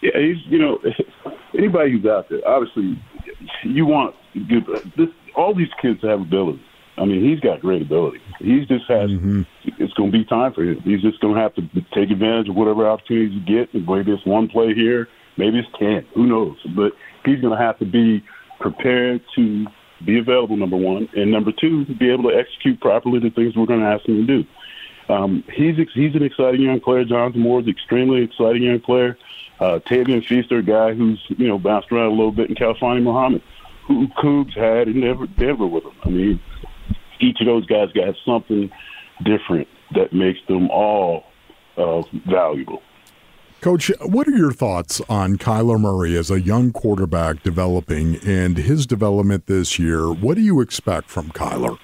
[0.00, 0.80] Yeah, he's, you know,
[1.56, 3.02] anybody who's out there, obviously,
[3.64, 4.14] you want
[4.48, 4.64] good.
[4.96, 6.62] This all these kids have ability.
[6.98, 8.18] I mean, he's got great ability.
[8.38, 9.10] He just has.
[9.10, 9.42] Mm-hmm.
[9.78, 10.80] It's going to be time for him.
[10.84, 11.62] He's just going to have to
[11.94, 13.72] take advantage of whatever opportunities you get.
[13.74, 16.06] Maybe it's one play here, maybe it's ten.
[16.14, 16.58] Who knows?
[16.76, 16.92] But
[17.24, 18.22] he's going to have to be
[18.60, 19.66] prepared to
[20.04, 20.56] be available.
[20.56, 23.86] Number one, and number two, be able to execute properly the things we're going to
[23.86, 24.48] ask him to do.
[25.08, 27.04] um, he's he's an exciting young player.
[27.04, 29.16] Jonathan Moore is an extremely exciting young player.
[29.62, 33.00] Uh, Tavien Feaster, a guy who's you know bounced around a little bit, and Khalfani
[33.00, 33.42] Muhammad,
[33.86, 35.92] who Cougs had in Denver, Denver with him.
[36.02, 36.40] I mean,
[37.20, 38.72] each of those guys got something
[39.24, 41.26] different that makes them all
[41.76, 42.82] uh, valuable.
[43.60, 48.84] Coach, what are your thoughts on Kyler Murray as a young quarterback developing and his
[48.84, 50.10] development this year?
[50.12, 51.78] What do you expect from Kyler?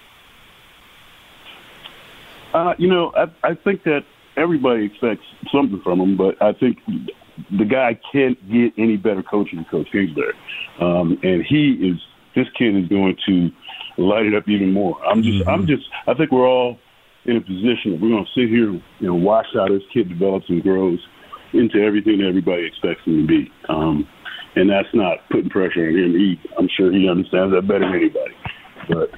[2.53, 4.01] Uh, you know, I, I think that
[4.37, 6.79] everybody expects something from him, but I think
[7.57, 10.35] the guy can't get any better coaching than Coach Kingsbury.
[10.81, 12.01] Um, and he is,
[12.35, 13.51] this kid is going to
[13.99, 14.97] light it up even more.
[15.05, 15.49] I'm just, mm-hmm.
[15.49, 16.79] I'm just, I think we're all
[17.25, 20.09] in a position that we're going to sit here, you know, watch how this kid
[20.09, 20.99] develops and grows
[21.53, 23.51] into everything that everybody expects him to be.
[23.69, 24.09] Um,
[24.57, 26.13] and that's not putting pressure on him.
[26.13, 28.35] He, I'm sure he understands that better than anybody.
[28.89, 29.11] But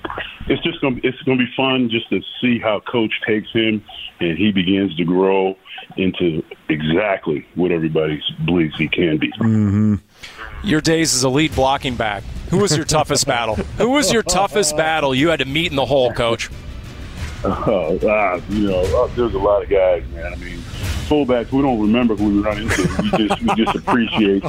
[0.46, 3.84] it's just gonna it's gonna be fun just to see how coach takes him
[4.20, 5.56] and he begins to grow
[5.96, 9.30] into exactly what everybody believes he can be.
[9.32, 9.94] Mm-hmm.
[10.62, 12.22] Your days as a lead blocking back.
[12.50, 13.54] Who was your toughest battle?
[13.54, 16.50] Who was your toughest battle you had to meet in the hole, coach?
[17.42, 20.32] Uh, uh, you know, uh, there's a lot of guys, man.
[20.32, 20.58] I mean,
[21.08, 22.82] fullbacks, we don't remember who we run into.
[23.02, 24.44] We just we just appreciate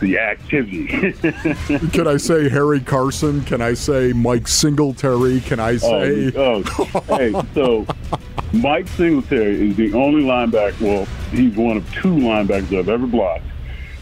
[0.00, 0.86] the activity.
[1.92, 3.42] Can I say Harry Carson?
[3.42, 5.40] Can I say Mike Singletary?
[5.40, 6.32] Can I oh, say?
[6.36, 7.16] Oh, oh.
[7.16, 7.86] hey, so
[8.52, 10.80] Mike Singletary is the only linebacker.
[10.80, 13.44] Well, he's one of two linebackers I've ever blocked.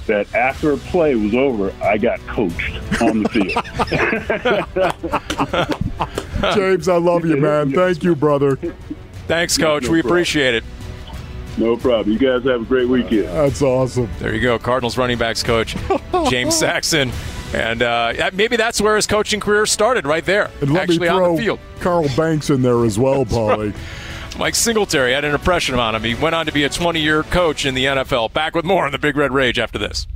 [0.06, 3.52] That after a play was over, I got coached on the field.
[6.54, 7.72] James, I love you, man.
[7.72, 8.56] Thank you, brother.
[9.26, 9.84] Thanks, Coach.
[9.84, 10.64] No, no we appreciate it.
[11.56, 12.12] No problem.
[12.12, 13.28] You guys have a great weekend.
[13.28, 14.08] That's awesome.
[14.18, 14.58] There you go.
[14.58, 15.76] Cardinals running backs coach,
[16.30, 17.12] James Saxon.
[17.52, 20.50] And uh, maybe that's where his coaching career started, right there.
[20.60, 21.60] And let actually me throw on the field.
[21.78, 23.74] Carl Banks in there as well, Paulie.
[24.36, 26.02] Mike Singletary had an impression on him.
[26.02, 28.32] He went on to be a 20 year coach in the NFL.
[28.32, 30.08] Back with more on the Big Red Rage after this.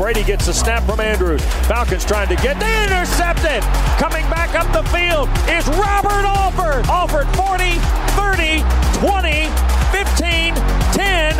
[0.00, 1.44] Brady gets a snap from Andrews.
[1.68, 3.62] Falcons trying to get the intercepted.
[4.00, 6.86] Coming back up the field is Robert Alford.
[6.86, 7.76] Alford 40,
[8.16, 8.64] 30,
[8.96, 9.44] 20,
[9.92, 10.54] 15,
[10.94, 11.34] 10,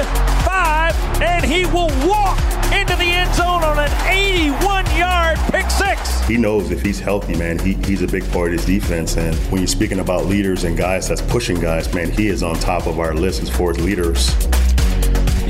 [0.45, 2.39] 5, and he will walk
[2.71, 6.21] into the end zone on an 81 yard pick six.
[6.29, 9.17] He knows if he's healthy, man, he, he's a big part of his defense.
[9.17, 12.57] And when you're speaking about leaders and guys that's pushing guys, man, he is on
[12.57, 14.37] top of our list as far as leaders.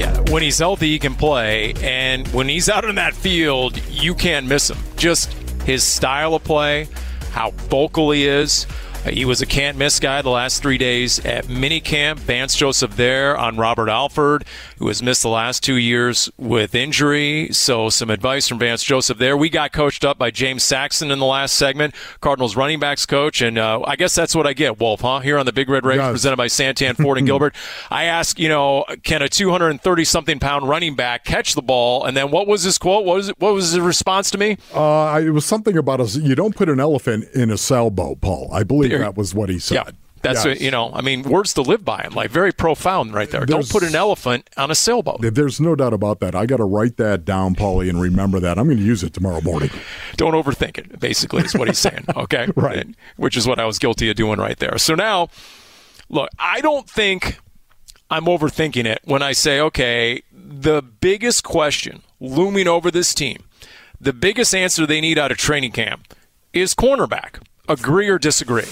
[0.00, 4.14] Yeah, when he's healthy, he can play, and when he's out in that field, you
[4.14, 4.78] can't miss him.
[4.96, 5.30] Just
[5.66, 6.88] his style of play,
[7.32, 8.66] how vocal he is.
[9.08, 12.18] He was a can't miss guy the last three days at minicamp.
[12.18, 14.44] Vance Joseph there on Robert Alford,
[14.76, 17.48] who has missed the last two years with injury.
[17.50, 19.38] So some advice from Vance Joseph there.
[19.38, 23.40] We got coached up by James Saxon in the last segment, Cardinals running backs coach,
[23.40, 25.20] and uh, I guess that's what I get, Wolf, huh?
[25.20, 26.10] Here on the Big Red Rage, yes.
[26.10, 27.54] presented by Santan Ford and Gilbert.
[27.90, 32.04] I ask, you know, can a 230 something pound running back catch the ball?
[32.04, 33.06] And then what was his quote?
[33.06, 34.58] What was it, what was his response to me?
[34.74, 38.50] Uh, it was something about a, you don't put an elephant in a sailboat, Paul.
[38.52, 39.74] I believe that was what he said.
[39.74, 39.90] Yeah.
[40.22, 40.60] That's yes.
[40.60, 42.06] a, you know, I mean, words to live by.
[42.12, 43.46] like very profound right there.
[43.46, 45.20] There's, Don't put an elephant on a sailboat.
[45.22, 46.34] There's no doubt about that.
[46.34, 48.58] I got to write that down, Paulie, and remember that.
[48.58, 49.70] I'm going to use it tomorrow morning.
[50.16, 51.00] Don't overthink it.
[51.00, 52.04] Basically, is what he's saying.
[52.20, 52.86] Okay, right.
[53.16, 54.76] Which is what I was guilty of doing right there.
[54.76, 55.28] So now,
[56.10, 57.38] look, I don't think
[58.10, 63.38] I'm overthinking it when I say, okay, the biggest question looming over this team,
[64.00, 66.14] the biggest answer they need out of training camp
[66.52, 67.42] is cornerback.
[67.70, 68.64] Agree or disagree?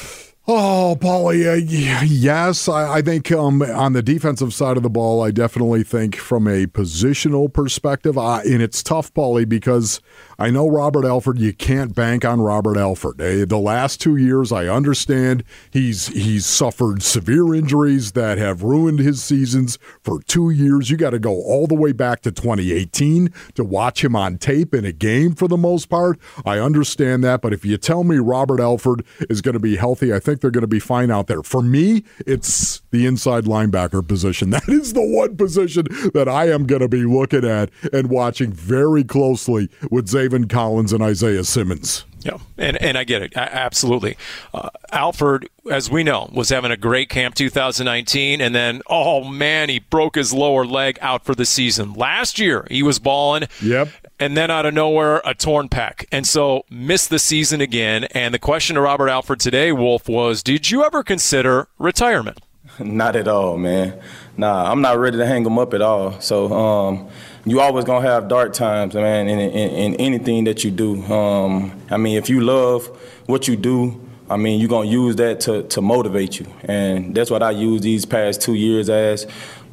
[0.49, 2.69] Oh, Paulie, uh, yes.
[2.69, 6.49] I, I think um, on the defensive side of the ball, I definitely think from
[6.49, 10.01] a positional perspective, and it's tough, Paulie, because
[10.41, 11.41] I know Robert Alford.
[11.41, 13.21] You can't bank on Robert Alford.
[13.21, 19.01] Uh, the last two years, I understand he's he's suffered severe injuries that have ruined
[19.01, 20.91] his seasons for two years.
[20.91, 24.75] You got to go all the way back to 2018 to watch him on tape
[24.75, 26.21] in a game for the most part.
[26.47, 30.15] I understand that, but if you tell me Robert Alford is going to be healthy,
[30.15, 31.43] I think they're going to be fine out there.
[31.43, 34.51] For me, it's the inside linebacker position.
[34.59, 38.53] That is the one position that I am going to be looking at and watching
[38.53, 42.05] very closely with Zaven Collins and Isaiah Simmons.
[42.21, 43.37] Yeah, and, and I get it.
[43.37, 44.17] absolutely.
[44.53, 49.69] Uh, Alford, as we know, was having a great camp 2019, and then, oh man,
[49.69, 51.95] he broke his lower leg out for the season.
[51.95, 53.45] Last year, he was balling.
[53.63, 53.89] Yep
[54.21, 56.05] and then out of nowhere, a torn pec.
[56.11, 58.05] And so missed the season again.
[58.05, 62.41] And the question to Robert Alford today, Wolf, was Did you ever consider retirement?
[62.79, 64.01] Not at all, man.
[64.37, 66.21] Nah, I'm not ready to hang him up at all.
[66.21, 67.09] So, um,
[67.45, 71.03] you always gonna have dark times, man, in, in, in anything that you do.
[71.13, 72.87] Um, I mean, if you love
[73.27, 77.31] what you do, I mean, you're gonna use that to, to motivate you, and that's
[77.31, 79.27] what I use these past two years as.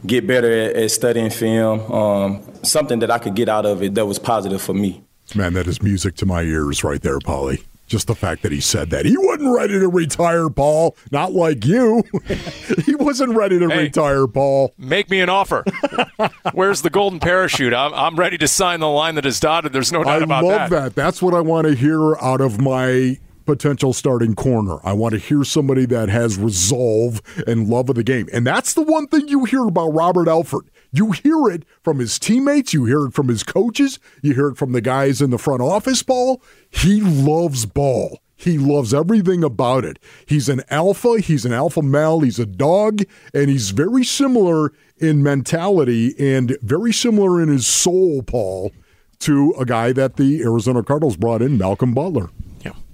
[0.06, 1.92] Get better at, at studying film.
[1.92, 5.04] Um, something that I could get out of it that was positive for me.
[5.34, 7.64] Man, that is music to my ears right there, Paulie.
[7.88, 9.06] Just the fact that he said that.
[9.06, 10.98] He wasn't ready to retire, Paul.
[11.12, 12.04] Not like you.
[12.86, 13.84] he wasn't ready to Hey.
[13.84, 14.74] retire, Paul.
[14.78, 15.64] Make me an offer.
[16.54, 17.74] Where's the golden parachute?
[17.74, 19.72] I'm, I'm ready to sign the line that is dotted.
[19.72, 20.50] There's no doubt I about that.
[20.50, 20.96] I love that.
[20.96, 24.78] That's what I want to hear out of my potential starting corner.
[24.84, 28.28] I want to hear somebody that has resolve and love of the game.
[28.34, 30.66] And that's the one thing you hear about Robert Alford.
[30.92, 34.58] You hear it from his teammates, you hear it from his coaches, you hear it
[34.58, 36.42] from the guys in the front office ball.
[36.70, 38.20] He loves ball.
[38.38, 39.98] He loves everything about it.
[40.26, 45.24] He's an alpha, he's an alpha male, he's a dog, and he's very similar in
[45.24, 48.74] mentality and very similar in his soul, Paul,
[49.20, 52.30] to a guy that the Arizona Cardinals brought in, Malcolm Butler.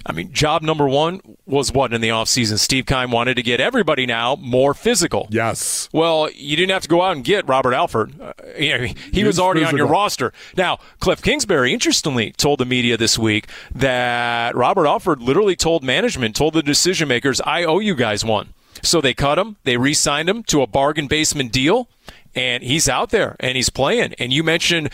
[0.06, 2.58] I mean, job number one was what in the offseason?
[2.58, 5.28] Steve Keim wanted to get everybody now more physical.
[5.30, 5.90] Yes.
[5.94, 8.20] Well, you didn't have to go out and get Robert Alford.
[8.20, 10.34] Uh, you know, he, he was already on your roster.
[10.58, 16.36] Now, Cliff Kingsbury, interestingly, told the media this week that Robert Alford literally told management,
[16.36, 18.54] told the decision makers, I owe you guys one.
[18.84, 21.88] So they cut him, they re signed him to a bargain basement deal.
[22.34, 24.14] And he's out there and he's playing.
[24.18, 24.90] And you mentioned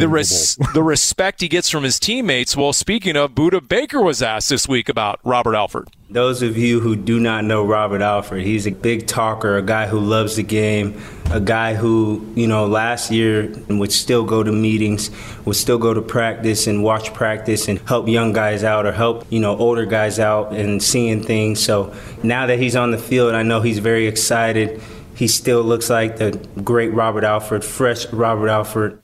[0.00, 2.56] the, res- the respect he gets from his teammates.
[2.56, 5.88] Well, speaking of, Budda Baker was asked this week about Robert Alford.
[6.10, 9.86] Those of you who do not know Robert Alford, he's a big talker, a guy
[9.86, 14.52] who loves the game, a guy who, you know, last year would still go to
[14.52, 15.10] meetings,
[15.46, 19.26] would still go to practice and watch practice and help young guys out or help,
[19.30, 21.60] you know, older guys out and seeing things.
[21.60, 21.92] So
[22.22, 24.80] now that he's on the field, I know he's very excited.
[25.14, 29.00] He still looks like the great Robert Alford, fresh Robert Alford.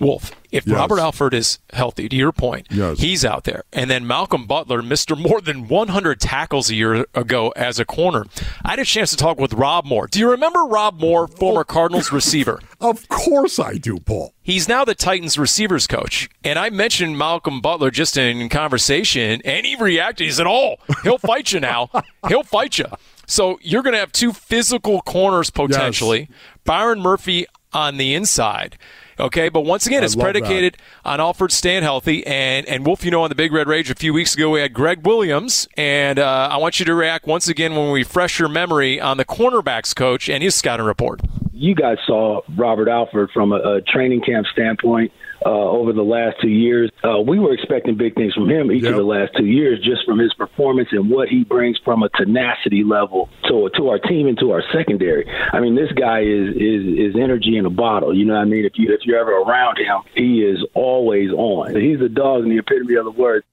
[0.00, 0.76] Wolf, if Yes.
[0.76, 3.00] Robert Alford is healthy, to your point, Yes.
[3.00, 3.64] he's out there.
[3.72, 5.18] And then Malcolm Butler, Mr.
[5.18, 8.26] More than 100 tackles a year ago as a corner.
[8.64, 10.06] I had a chance to talk with Rob Moore.
[10.06, 12.60] Do you remember Rob Moore, former Cardinals receiver?
[12.80, 14.34] Of course I do, Paul.
[14.40, 16.28] He's now the Titans receivers coach.
[16.44, 20.26] And I mentioned Malcolm Butler just in conversation, and he reacted.
[20.26, 21.90] He said, Oh, he'll fight you now.
[22.28, 22.86] He'll fight you.
[23.28, 26.28] So you're going to have two physical corners potentially.
[26.64, 28.76] Byron Murphy on the inside.
[29.20, 30.32] Okay, but once again, I it's love that.
[30.32, 32.26] predicated on Alford staying healthy.
[32.26, 34.60] And, and Wolf, you know, on the Big Red Rage a few weeks ago, we
[34.60, 35.68] had Greg Williams.
[35.76, 39.16] And uh, I want you to react once again when we refresh your memory on
[39.16, 41.20] the cornerbacks coach and his scouting report.
[41.52, 45.12] you guys saw Robert Alford from a, a training camp standpoint
[45.48, 46.90] uh, over the last two years.
[47.02, 48.92] Uh, we were expecting big things from him each Yep.
[48.92, 52.08] of the last two years, just from his performance and what he brings from a
[52.10, 55.24] tenacity level to to our team and to our secondary.
[55.52, 58.14] I mean, this guy is is is energy in a bottle.
[58.14, 58.64] You know what I mean?
[58.64, 61.74] If you if you're ever around him, he is always on.
[61.74, 63.44] He's a dog in the epitome of the word.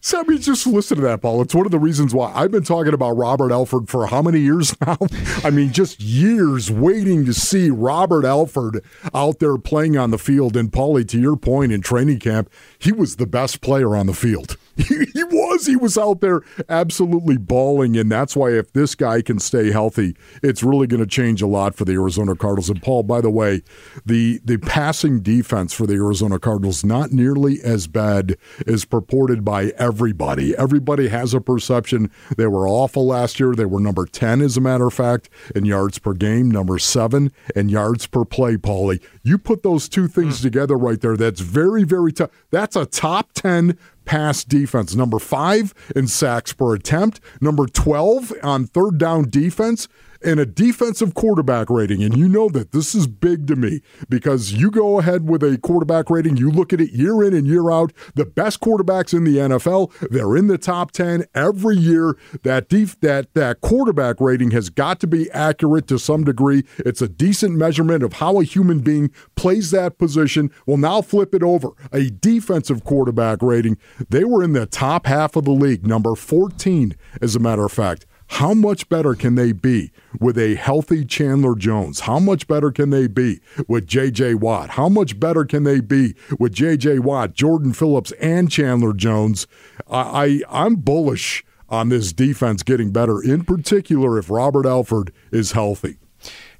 [0.00, 1.42] So, I mean, just listen to that, Paul.
[1.42, 4.40] It's one of the reasons why I've been talking about Robert Alford for how many
[4.40, 4.98] years now?
[5.44, 8.84] I mean, just years waiting to see Robert Alford
[9.14, 10.56] out there playing on the field.
[10.56, 14.14] And, Paulie, to your point, in training camp, he was the best player on the
[14.14, 14.56] field.
[14.76, 15.66] He, he was.
[15.66, 20.16] He was out there absolutely bawling, And that's why if this guy can stay healthy,
[20.42, 22.68] it's really going to change a lot for the Arizona Cardinals.
[22.68, 23.62] And, Paul, by the way,
[24.04, 28.36] the, the passing defense for the Arizona Cardinals not nearly as bad
[28.66, 30.56] as purported by everybody.
[30.56, 33.54] Everybody has a perception they were awful last year.
[33.54, 37.32] They were number 10, as a matter of fact, in yards per game, number seven
[37.54, 39.02] in yards per play, Paulie.
[39.22, 40.44] You put those two things hmm.
[40.44, 42.30] together right there, that's very, very tough.
[42.50, 44.94] That's a top 10 pass defense.
[44.94, 47.20] Number five in sacks per attempt.
[47.40, 49.88] Number 12 on third down defense.
[50.24, 52.02] And a defensive quarterback rating.
[52.02, 55.58] And you know that this is big to me because you go ahead with a
[55.58, 57.92] quarterback rating, you look at it year in and year out.
[58.14, 62.16] The best quarterbacks in the NFL, they're in the top 10 every year.
[62.42, 66.64] That def- that that quarterback rating has got to be accurate to some degree.
[66.78, 70.50] It's a decent measurement of how a human being plays that position.
[70.66, 71.70] Well, now flip it over.
[71.92, 73.78] A defensive quarterback rating.
[74.08, 77.72] They were in the top half of the league, number 14, as a matter of
[77.72, 78.06] fact.
[78.28, 82.00] How much better can they be with a healthy Chandler Jones?
[82.00, 84.34] How much better can they be with J.J.
[84.34, 84.70] Watt?
[84.70, 86.98] How much better can they be with J.J.
[86.98, 89.46] Watt, Jordan Phillips, and Chandler Jones?
[89.88, 95.52] I, I I'm bullish on this defense getting better, in particular if Robert Alford is
[95.52, 95.96] healthy.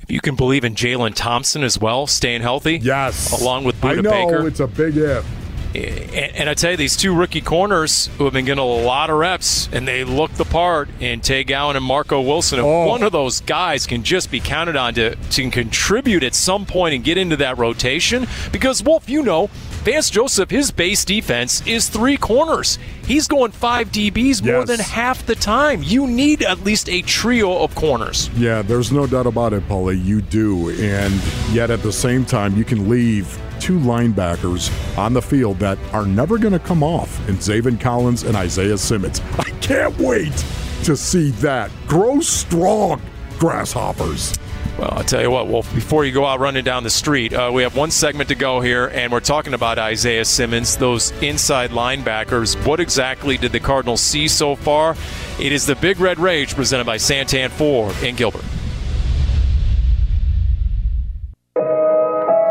[0.00, 2.78] If you can believe in Jalen Thompson as well, staying healthy.
[2.78, 3.40] Yes.
[3.40, 4.46] Along with I know Baker.
[4.46, 5.26] it's a big if.
[5.74, 9.10] And, and I tell you, these two rookie corners who have been getting a lot
[9.10, 12.58] of reps, and they look the part in Tay Gowan and Marco Wilson.
[12.58, 12.86] If Oh.
[12.86, 16.94] one of those guys can just be counted on to, to contribute at some point
[16.94, 19.50] and get into that rotation, because Wolf, you know,
[19.86, 22.76] Vance Joseph, his base defense is three corners.
[23.06, 24.66] He's going five DBs more Yes.
[24.66, 25.80] than half the time.
[25.84, 28.28] You need at least a trio of corners.
[28.36, 30.04] Yeah, there's no doubt about it, Paulie.
[30.04, 30.70] You do.
[30.70, 31.14] And
[31.52, 36.04] yet at the same time, you can leave two linebackers on the field that are
[36.04, 39.22] never going to come off in Zaven Collins and Isaiah Simmons.
[39.38, 40.34] I can't wait
[40.82, 41.70] to see that.
[41.86, 43.00] Grow strong,
[43.38, 44.34] grasshoppers.
[44.78, 47.50] Well, I'll tell you what, Wolf, before you go out running down the street, uh,
[47.52, 51.70] we have one segment to go here, and we're talking about Isaiah Simmons, those inside
[51.70, 52.62] linebackers.
[52.66, 54.94] What exactly did the Cardinals see so far?
[55.40, 58.44] It is the Big Red Rage presented by Santan Ford in Gilbert.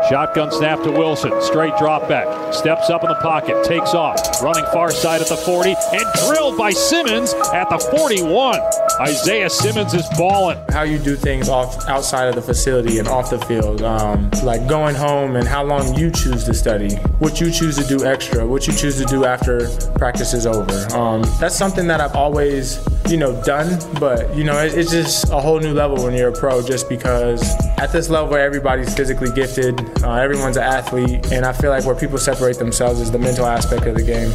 [0.08, 1.32] Shotgun snap to Wilson.
[1.42, 2.54] Straight drop back.
[2.54, 3.64] Steps up in the pocket.
[3.64, 4.16] Takes off.
[4.40, 5.74] Running far side at the 40.
[5.92, 8.60] And drilled by Simmons at the 41.
[9.00, 10.58] Isaiah Simmons is balling.
[10.70, 14.66] how you do things off outside of the facility and off the field, um, like
[14.66, 18.46] going home and how long you choose to study, what you choose to do extra,
[18.46, 20.96] what you choose to do after practice is over.
[20.96, 25.30] Um, that's something that I've always, you know, done, but you know, it, it's just
[25.30, 27.42] a whole new level when you're a pro, just because
[27.78, 31.94] at this level everybody's physically gifted, uh, everyone's an athlete, and I feel like where
[31.94, 34.32] people separate themselves is the mental aspect of the game.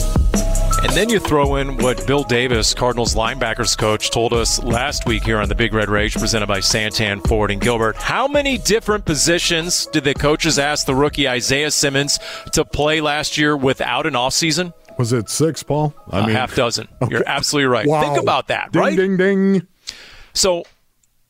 [0.84, 5.24] And then you throw in what Bill Davis, Cardinals linebackers coach, told us last week
[5.24, 7.96] here on the Big Red Rage, presented by Santan Ford and Gilbert.
[7.98, 12.20] How many different positions did the coaches ask the rookie Isaiah Simmons
[12.54, 14.74] to play last year without an offseason?
[14.98, 15.94] Was it six, Paul?
[16.10, 16.88] I mean, a half dozen.
[17.10, 17.86] You're absolutely right.
[17.86, 18.02] Wow.
[18.02, 18.96] Think about that, Ding, right?
[18.96, 19.68] ding, ding.
[20.34, 20.64] So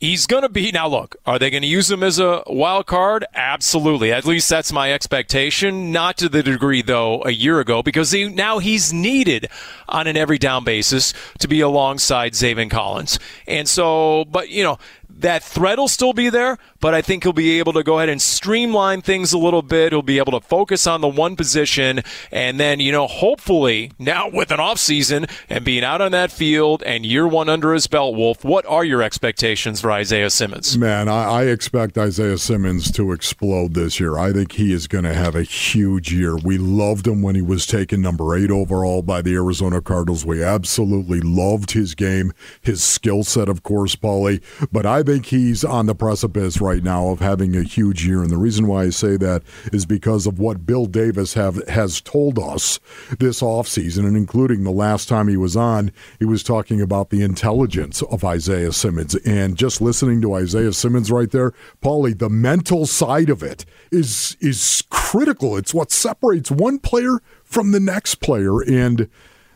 [0.01, 0.87] he's going to be now.
[0.87, 3.23] Look, are they going to use him as a wild card?
[3.33, 4.11] Absolutely.
[4.11, 5.93] At least that's my expectation.
[5.93, 9.47] Not to the degree though a year ago, because he, now he's needed
[9.87, 13.19] on an every down basis to be alongside Zaven Collins.
[13.47, 14.77] And so, but you know.
[15.21, 18.09] That threat will still be there, but I think he'll be able to go ahead
[18.09, 19.91] and streamline things a little bit.
[19.91, 22.01] He'll be able to focus on the one position,
[22.31, 26.81] and then, you know, hopefully now with an offseason and being out on that field
[26.81, 30.75] and year one under his belt, Wolf, what are your expectations for Isaiah Simmons?
[30.75, 34.17] Man, I, I expect Isaiah Simmons to explode this year.
[34.17, 36.35] I think he is going to have a huge year.
[36.35, 40.25] We loved him when he was taken number eight overall by the Arizona Cardinals.
[40.25, 44.41] We absolutely loved his game, his skill set, of course, Paulie.
[44.71, 48.21] But I think he's on the precipice right now of having a huge year.
[48.21, 49.43] And the reason why I say that
[49.73, 52.79] is because of what Bill Davis have has told us
[53.19, 57.23] this offseason, and including the last time he was on, he was talking about the
[57.23, 59.15] intelligence of Isaiah Simmons.
[59.25, 61.51] And just listening to Isaiah Simmons right there,
[61.81, 65.57] Paulie, the mental side of it is is critical.
[65.57, 68.61] It's what separates one player from the next player.
[68.61, 69.09] And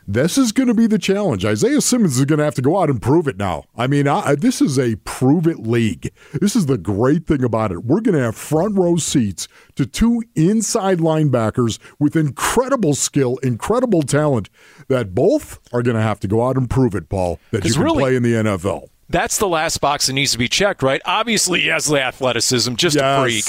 [0.08, 1.46] this is going to be the challenge.
[1.46, 3.66] Isaiah Simmons is going to have to go out and prove it now.
[3.76, 6.12] I mean, I, this is a prove it league.
[6.34, 7.84] This is the great thing about it.
[7.86, 14.04] We're going to have front row seats to two inside linebackers with incredible skill, incredible
[14.04, 14.50] talent
[14.88, 17.74] that both are going to have to go out and prove it, Paul, that you
[17.74, 18.90] can really- play in the NFL.
[19.08, 21.00] That's the last box that needs to be checked, right?
[21.06, 23.46] Obviously, he has the athleticism, just a freak.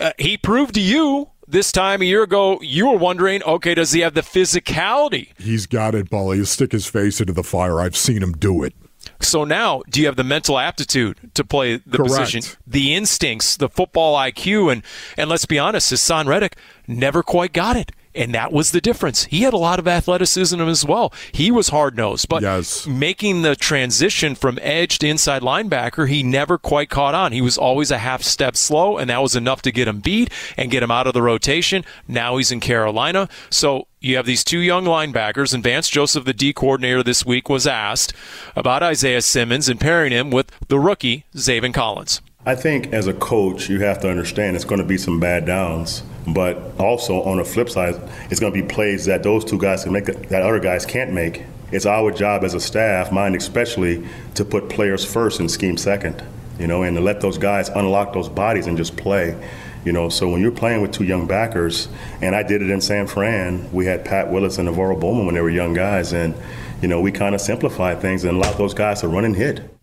[0.00, 3.92] Uh, he proved to you this time a year ago, you were wondering, okay, does
[3.92, 5.28] he have the physicality?
[5.38, 6.32] He's got it, Paul.
[6.32, 7.80] He'll stick his face into the fire.
[7.80, 8.74] I've seen him do it.
[9.20, 12.14] So now, do you have the mental aptitude to play the Correct.
[12.14, 14.82] position, the instincts, the football IQ, and
[15.16, 16.56] and let's be honest, Haason Reddick
[16.88, 17.92] never quite got it.
[18.16, 19.24] And that was the difference.
[19.26, 21.12] He had a lot of athleticism as well.
[21.32, 22.42] He was hard nosed, but
[22.88, 27.32] making the transition from edge to inside linebacker, he never quite caught on.
[27.32, 30.30] He was always a half step slow, and that was enough to get him beat
[30.56, 31.84] and get him out of the rotation.
[32.08, 33.28] Now he's in Carolina.
[33.50, 37.48] So you have these two young linebackers, and Vance Joseph, the D coordinator this week,
[37.48, 38.14] was asked
[38.54, 42.22] about Isaiah Simmons and pairing him with the rookie, Zaven Collins.
[42.48, 45.46] I think as a coach, you have to understand it's going to be some bad
[45.46, 47.96] downs, but also on the flip side,
[48.30, 51.12] it's going to be plays that those two guys can make that other guys can't
[51.12, 51.42] make.
[51.72, 56.22] It's our job as a staff, mine especially, to put players first and scheme second,
[56.60, 59.36] you know, and to let those guys unlock those bodies and just play.
[59.84, 61.88] You know, so when you're playing with two young backers,
[62.22, 65.34] and I did it in San Fran, we had Pat Willis and NaVorro Bowman when
[65.34, 66.32] they were young guys, and
[66.80, 69.75] you know, we kind of simplified things and allowed those guys to run and hit.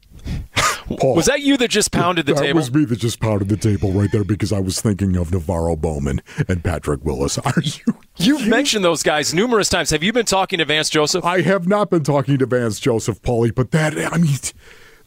[0.89, 2.59] Was that you that just pounded the that table?
[2.59, 5.79] was me that just pounded the table right there because I was thinking of NaVorro
[5.79, 7.37] Bowman and Patrick Willis.
[7.39, 7.97] Are you?
[8.17, 9.89] You've mentioned those guys numerous times.
[9.89, 11.25] Have you been talking to Vance Joseph?
[11.25, 14.37] I have not been talking to Vance Joseph, Paulie, but that I mean,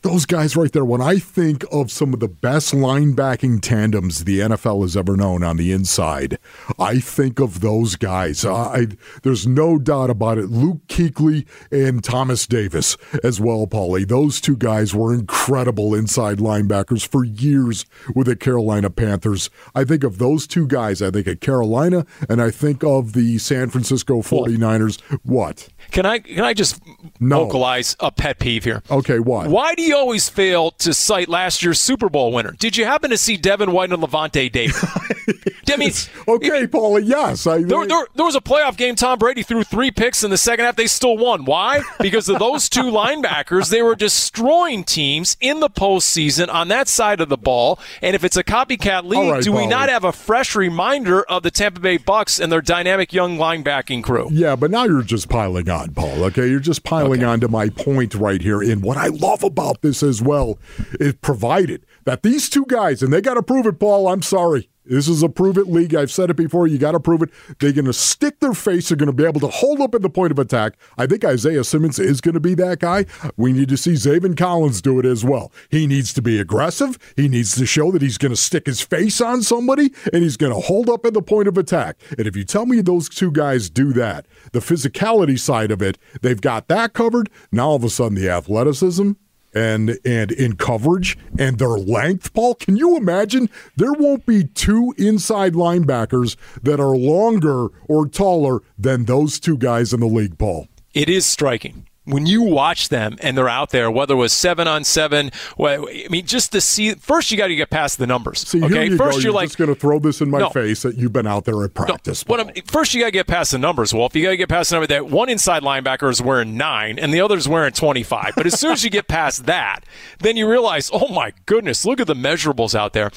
[0.06, 4.38] those guys right there, when I think of some of the best linebacking tandems the
[4.40, 6.38] NFL has ever known on the inside,
[6.78, 8.44] I think of those guys.
[8.44, 8.86] I,
[9.24, 10.46] there's no doubt about it.
[10.46, 14.06] Luke Kuechly and Thomas Davis as well, Paulie.
[14.06, 17.84] Those two guys were incredible inside linebackers for years
[18.14, 19.50] with the Carolina Panthers.
[19.74, 21.02] I think of those two guys.
[21.02, 25.00] I think of Carolina, and I think of the San Francisco 49ers.
[25.24, 25.68] What?
[25.90, 26.80] Can I can I just
[27.20, 27.44] No.
[27.44, 28.82] vocalize a pet peeve here?
[28.90, 29.48] Okay, what?
[29.48, 32.52] Why do you always fail to cite last year's Super Bowl winner?
[32.52, 34.74] Did you happen to see Devin White and Lavonte David?
[35.76, 35.90] I mean,
[36.26, 37.06] okay, Paulie.
[37.06, 37.62] Yes, I.
[37.62, 38.94] There, there, there was a playoff game.
[38.94, 40.76] Tom Brady threw three picks in the second half.
[40.76, 41.44] They still won.
[41.44, 41.82] Why?
[42.00, 43.68] Because of those two linebackers.
[43.68, 47.78] They were destroying teams in the postseason on that side of the ball.
[48.00, 51.42] And if it's a copycat league, right, do we not have a fresh reminder of
[51.42, 54.28] the Tampa Bay Bucks and their dynamic young linebacking crew?
[54.30, 56.24] Yeah, but now you're just piling on, Paul.
[56.24, 58.62] Okay, you're just piling on to my point right here.
[58.62, 60.58] And what I love about this as well
[61.00, 64.08] is provided that these two guys, and they got to prove it, Paul.
[64.08, 64.68] I'm sorry.
[64.88, 65.94] This is a prove it league.
[65.94, 66.68] I've said it before.
[66.68, 67.30] You got to prove it.
[67.58, 68.88] They're going to stick their face.
[68.88, 70.74] They're going to be able to hold up at the point of attack.
[70.96, 73.06] I think Isaiah Simmons is going to be that guy.
[73.36, 75.50] We need to see Zaven Collins do it as well.
[75.70, 76.98] He needs to be aggressive.
[77.16, 80.36] He needs to show that he's going to stick his face on somebody and he's
[80.36, 81.96] going to hold up at the point of attack.
[82.16, 85.98] And if you tell me those two guys do that, the physicality side of it,
[86.22, 87.28] they've got that covered.
[87.50, 89.12] Now all of a sudden the athleticism
[89.56, 94.94] and and in coverage and their length, Paul, can you imagine there won't be two
[94.98, 100.68] inside linebackers that are longer or taller than those two guys in the league, Paul?
[100.92, 101.85] It is striking.
[102.06, 105.86] When you watch them and they're out there, whether it was seven on seven, well,
[105.88, 106.94] I mean, just to see.
[106.94, 108.46] First, you got to get past the numbers.
[108.46, 110.50] See, okay, you first You're like, just going to throw this in my No.
[110.50, 112.24] face that you've been out there at practice.
[112.28, 114.14] I'm, first, you got to get past the numbers, Wolf.
[114.14, 117.12] You got to get past the number that one inside linebacker is wearing nine and
[117.12, 118.34] the other's wearing 25.
[118.36, 119.80] But as soon as you get past that,
[120.20, 123.10] then you realize, oh my goodness, look at the measurables out there.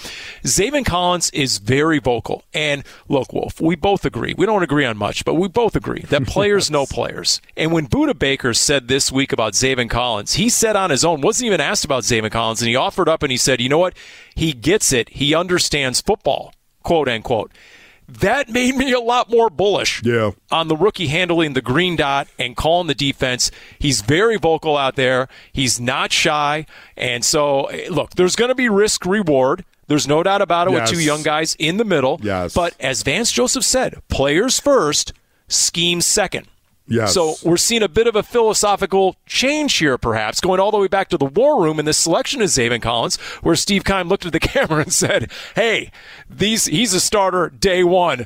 [0.43, 2.43] Zaven Collins is very vocal.
[2.53, 4.33] And look, Wolf, we both agree.
[4.37, 7.41] We don't agree on much, but we both agree that players know players.
[7.55, 11.19] And when Budda Baker said this week about Zaven Collins, he said on his own,
[11.19, 13.77] wasn't even asked about Zaven Collins, and he offered up and he said, you know
[13.77, 13.93] what?
[14.35, 15.09] He gets it.
[15.09, 16.53] He understands football,
[16.83, 17.51] quote unquote
[18.07, 20.31] that made me a lot more bullish yeah.
[20.49, 23.51] on the rookie handling the green dot and calling the defense.
[23.77, 25.27] He's very vocal out there.
[25.53, 26.65] He's not shy.
[26.97, 29.63] And so, eh, look, there's going to be risk reward.
[29.85, 30.89] There's no doubt about it Yes.
[30.89, 32.19] with two young guys in the middle.
[32.23, 32.55] Yes.
[32.55, 35.13] But as Vance Joseph said, players first,
[35.47, 36.47] scheme second.
[36.89, 37.13] Yes.
[37.13, 40.87] So we're seeing a bit of a philosophical change here, perhaps, going all the way
[40.87, 44.25] back to the war room in the selection of Zaven Collins, where Steve Keim looked
[44.25, 45.91] at the camera and said, "Hey,
[46.29, 48.25] these he's a starter day one.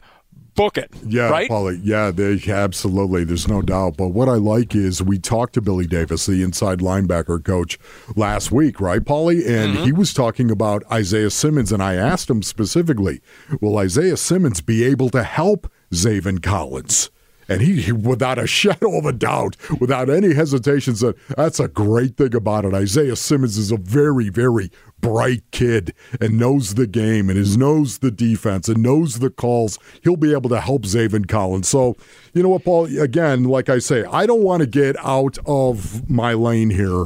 [0.55, 1.49] Book it." Yeah, right.
[1.49, 1.79] Paulie.
[1.83, 3.23] Yeah, they absolutely.
[3.23, 3.97] There's no doubt.
[3.97, 7.77] But what I like is we talked to Billy Davis, the inside linebacker coach,
[8.15, 9.45] last week, right, Paulie?
[9.47, 9.83] And Mm-hmm.
[9.85, 13.19] he was talking about Isaiah Simmons, and I asked him specifically,
[13.61, 17.09] will Isaiah Simmons be able to help Zaven Collins?
[17.53, 21.67] And he, he, without a shadow of a doubt, without any hesitation, said, That's a
[21.67, 22.73] great thing about it.
[22.73, 27.99] Isaiah Simmons is a very, very bright kid and knows the game and is knows
[27.99, 29.77] the defense and knows the calls.
[30.01, 31.67] He'll be able to help Zaven Collins.
[31.67, 31.95] So,
[32.33, 32.85] you know what, Paul?
[32.99, 37.05] Again, like I say, I don't want to get out of my lane here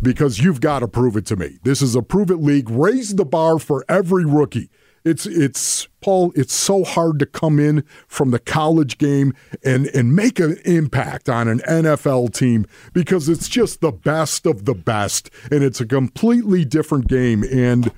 [0.00, 1.58] because you've got to prove it to me.
[1.64, 2.70] This is a prove it league.
[2.70, 4.70] Raise the bar for every rookie.
[5.04, 6.32] It's it's Paul.
[6.34, 9.32] It's so hard to come in from the college game
[9.64, 14.64] and and make an impact on an NFL team because it's just the best of
[14.64, 17.42] the best, and it's a completely different game.
[17.44, 17.90] And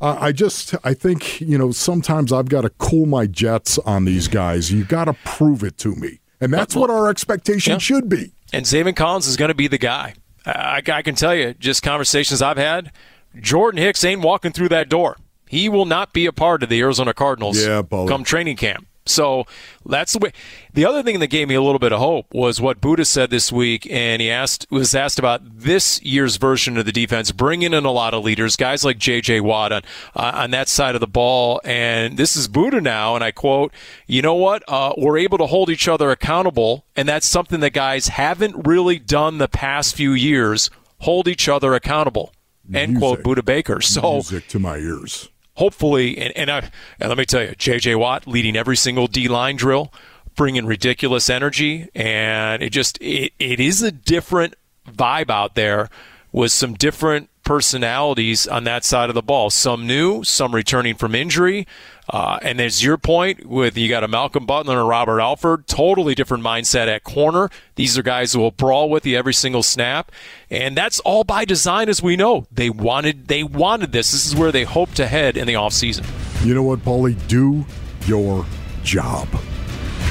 [0.00, 4.04] uh, I just I think you know sometimes I've got to cool my jets on
[4.04, 4.70] these guys.
[4.72, 7.78] You got to prove it to me, and that's what our expectation Yeah.
[7.78, 8.32] should be.
[8.52, 10.14] And Zaven Collins is going to be the guy.
[10.46, 12.92] I, I can tell you, just conversations I've had,
[13.40, 15.16] Jordan Hicks ain't walking through that door.
[15.54, 18.88] He will not be a part of the Arizona Cardinals Yeah, come training camp.
[19.06, 19.46] So
[19.86, 20.32] that's the way.
[20.72, 23.30] The other thing that gave me a little bit of hope was what Budda said
[23.30, 27.72] this week, and he asked was asked about this year's version of the defense, bringing
[27.72, 29.42] in a lot of leaders, guys like J.J.
[29.42, 29.82] Watt on
[30.16, 31.60] uh, on that side of the ball.
[31.64, 33.72] And this is Budda now, and I quote,
[34.08, 34.64] "You know what?
[34.66, 38.98] Uh, we're able to hold each other accountable, and that's something that guys haven't really
[38.98, 40.68] done the past few years.
[41.00, 42.32] Hold each other accountable."
[42.72, 43.22] End quote.
[43.22, 43.80] Budda Baker.
[43.80, 45.28] So Music to my ears.
[45.54, 47.94] Hopefully, and and, I, and let me tell you, J.J.
[47.96, 49.92] Watt leading every single D line drill,
[50.36, 54.54] bringing ridiculous energy, and it just it, it is a different
[54.88, 55.88] vibe out there
[56.32, 59.50] with some different personalities on that side of the ball.
[59.50, 61.66] Some new, some returning from injury.
[62.08, 65.66] Uh, and there's your point with you got a Malcolm Butler and a Robert Alford,
[65.66, 67.50] totally different mindset at corner.
[67.76, 70.12] These are guys who will brawl with you every single snap,
[70.50, 72.46] and that's all by design, as we know.
[72.52, 74.12] They wanted they wanted this.
[74.12, 76.04] This is where they hope to head in the offseason.
[76.44, 77.16] You know what, Paulie?
[77.26, 77.64] Do
[78.06, 78.44] your
[78.82, 79.28] job.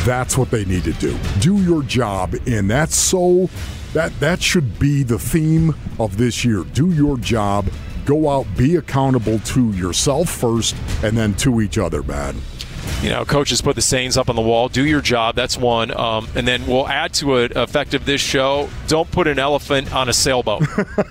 [0.03, 1.17] That's what they need to do.
[1.39, 3.49] Do your job, and that's so
[3.93, 6.63] that that should be the theme of this year.
[6.63, 7.69] Do your job.
[8.05, 12.35] Go out, be accountable to yourself first, and then to each other, man.
[13.01, 14.67] You know, coaches put the sayings up on the wall.
[14.69, 15.35] Do your job.
[15.35, 15.91] That's one.
[15.95, 18.69] Um, and then we'll add to it, effective this show.
[18.87, 20.63] Don't put an elephant on a sailboat.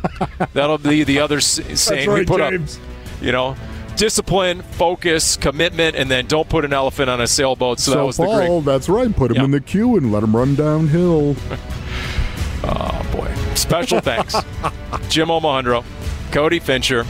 [0.53, 2.77] That'll be the other saying right, we put James.
[2.77, 2.83] up.
[3.23, 3.57] You know,
[3.97, 7.79] discipline, focus, commitment, and then don't put an elephant on a sailboat.
[7.81, 8.65] So, that was the great.
[8.65, 9.15] that's right.
[9.15, 9.45] Put him Yeah.
[9.45, 11.37] in the queue and let him run downhill.
[12.65, 13.35] Oh boy!
[13.57, 14.35] Special thanks,
[15.09, 15.83] Jim Omohundro,
[16.33, 17.05] Cody Fincher,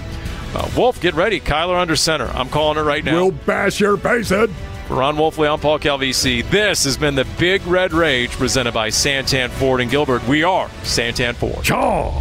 [0.54, 1.00] uh, Wolf.
[1.00, 2.26] Get ready, Kyler under center.
[2.26, 3.14] I'm calling it right now.
[3.14, 4.52] We'll bash your face in.
[4.88, 6.48] For Ron Wolfley, I'm Paul Calvisi.
[6.50, 10.26] This has been the Big Red Rage presented by Santan Ford and Gilbert.
[10.26, 11.64] We are Santan Ford.
[11.64, 12.20] Chaw.